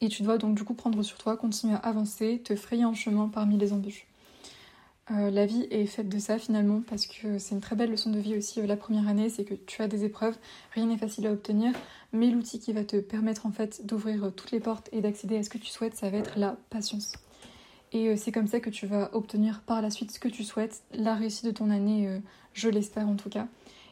Et 0.00 0.08
tu 0.08 0.22
dois 0.22 0.38
donc 0.38 0.54
du 0.56 0.64
coup 0.64 0.74
prendre 0.74 1.02
sur 1.02 1.18
toi, 1.18 1.36
continuer 1.36 1.74
à 1.74 1.78
avancer, 1.78 2.40
te 2.42 2.56
frayer 2.56 2.84
un 2.84 2.94
chemin 2.94 3.28
parmi 3.28 3.58
les 3.58 3.72
embûches. 3.72 4.06
Euh, 5.10 5.30
la 5.30 5.44
vie 5.44 5.66
est 5.70 5.86
faite 5.86 6.08
de 6.08 6.18
ça 6.20 6.38
finalement 6.38 6.82
parce 6.88 7.06
que 7.06 7.38
c'est 7.38 7.54
une 7.56 7.60
très 7.60 7.74
belle 7.74 7.90
leçon 7.90 8.10
de 8.10 8.20
vie 8.20 8.36
aussi 8.36 8.60
euh, 8.60 8.66
la 8.66 8.76
première 8.76 9.08
année, 9.08 9.28
c'est 9.28 9.44
que 9.44 9.54
tu 9.54 9.82
as 9.82 9.88
des 9.88 10.04
épreuves, 10.04 10.36
rien 10.72 10.86
n'est 10.86 10.98
facile 10.98 11.26
à 11.26 11.32
obtenir, 11.32 11.72
mais 12.12 12.30
l'outil 12.30 12.60
qui 12.60 12.72
va 12.72 12.84
te 12.84 12.96
permettre 12.96 13.44
en 13.44 13.50
fait 13.50 13.84
d'ouvrir 13.84 14.24
euh, 14.24 14.30
toutes 14.30 14.52
les 14.52 14.60
portes 14.60 14.88
et 14.92 15.00
d'accéder 15.00 15.36
à 15.38 15.42
ce 15.42 15.50
que 15.50 15.58
tu 15.58 15.66
souhaites, 15.66 15.96
ça 15.96 16.10
va 16.10 16.18
être 16.18 16.38
la 16.38 16.56
patience. 16.70 17.12
Et 17.92 18.16
c'est 18.16 18.30
comme 18.30 18.46
ça 18.46 18.60
que 18.60 18.70
tu 18.70 18.86
vas 18.86 19.12
obtenir 19.16 19.62
par 19.62 19.82
la 19.82 19.90
suite 19.90 20.12
ce 20.12 20.20
que 20.20 20.28
tu 20.28 20.44
souhaites, 20.44 20.80
la 20.92 21.16
réussite 21.16 21.44
de 21.44 21.50
ton 21.50 21.70
année, 21.70 22.20
je 22.52 22.68
l'espère 22.68 23.08
en 23.08 23.16
tout 23.16 23.28
cas. 23.28 23.48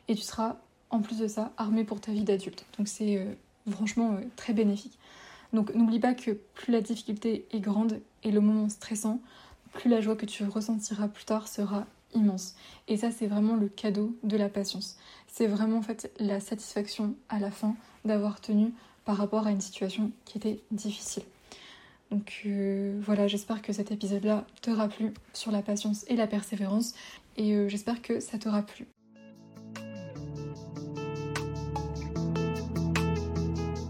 Et 0.06 0.14
tu 0.14 0.22
seras 0.22 0.54
en 0.90 1.00
plus 1.00 1.18
de 1.18 1.26
ça 1.26 1.50
armé 1.56 1.82
pour 1.82 2.00
ta 2.00 2.12
vie 2.12 2.22
d'adulte. 2.22 2.64
Donc 2.78 2.86
c'est 2.86 3.26
franchement 3.68 4.20
très 4.36 4.52
bénéfique. 4.52 4.96
Donc 5.52 5.74
n'oublie 5.74 6.00
pas 6.00 6.14
que 6.14 6.32
plus 6.32 6.72
la 6.72 6.80
difficulté 6.80 7.46
est 7.52 7.60
grande 7.60 8.00
et 8.22 8.30
le 8.30 8.40
moment 8.40 8.68
stressant, 8.68 9.20
plus 9.72 9.88
la 9.88 10.00
joie 10.00 10.16
que 10.16 10.26
tu 10.26 10.44
ressentiras 10.44 11.08
plus 11.08 11.24
tard 11.24 11.48
sera 11.48 11.86
immense. 12.14 12.54
Et 12.86 12.96
ça, 12.96 13.10
c'est 13.10 13.26
vraiment 13.26 13.56
le 13.56 13.68
cadeau 13.68 14.16
de 14.22 14.36
la 14.36 14.48
patience. 14.48 14.96
C'est 15.26 15.46
vraiment 15.46 15.78
en 15.78 15.82
fait 15.82 16.10
la 16.18 16.40
satisfaction 16.40 17.14
à 17.28 17.38
la 17.38 17.50
fin 17.50 17.76
d'avoir 18.04 18.40
tenu 18.40 18.72
par 19.04 19.16
rapport 19.16 19.46
à 19.46 19.50
une 19.50 19.60
situation 19.60 20.10
qui 20.24 20.38
était 20.38 20.60
difficile. 20.70 21.22
Donc 22.10 22.42
euh, 22.46 22.98
voilà, 23.02 23.26
j'espère 23.26 23.60
que 23.60 23.72
cet 23.72 23.90
épisode-là 23.90 24.46
t'aura 24.62 24.88
plu 24.88 25.12
sur 25.32 25.52
la 25.52 25.62
patience 25.62 26.04
et 26.08 26.16
la 26.16 26.26
persévérance. 26.26 26.94
Et 27.36 27.54
euh, 27.54 27.68
j'espère 27.68 28.02
que 28.02 28.20
ça 28.20 28.38
t'aura 28.38 28.62
plu. 28.62 28.86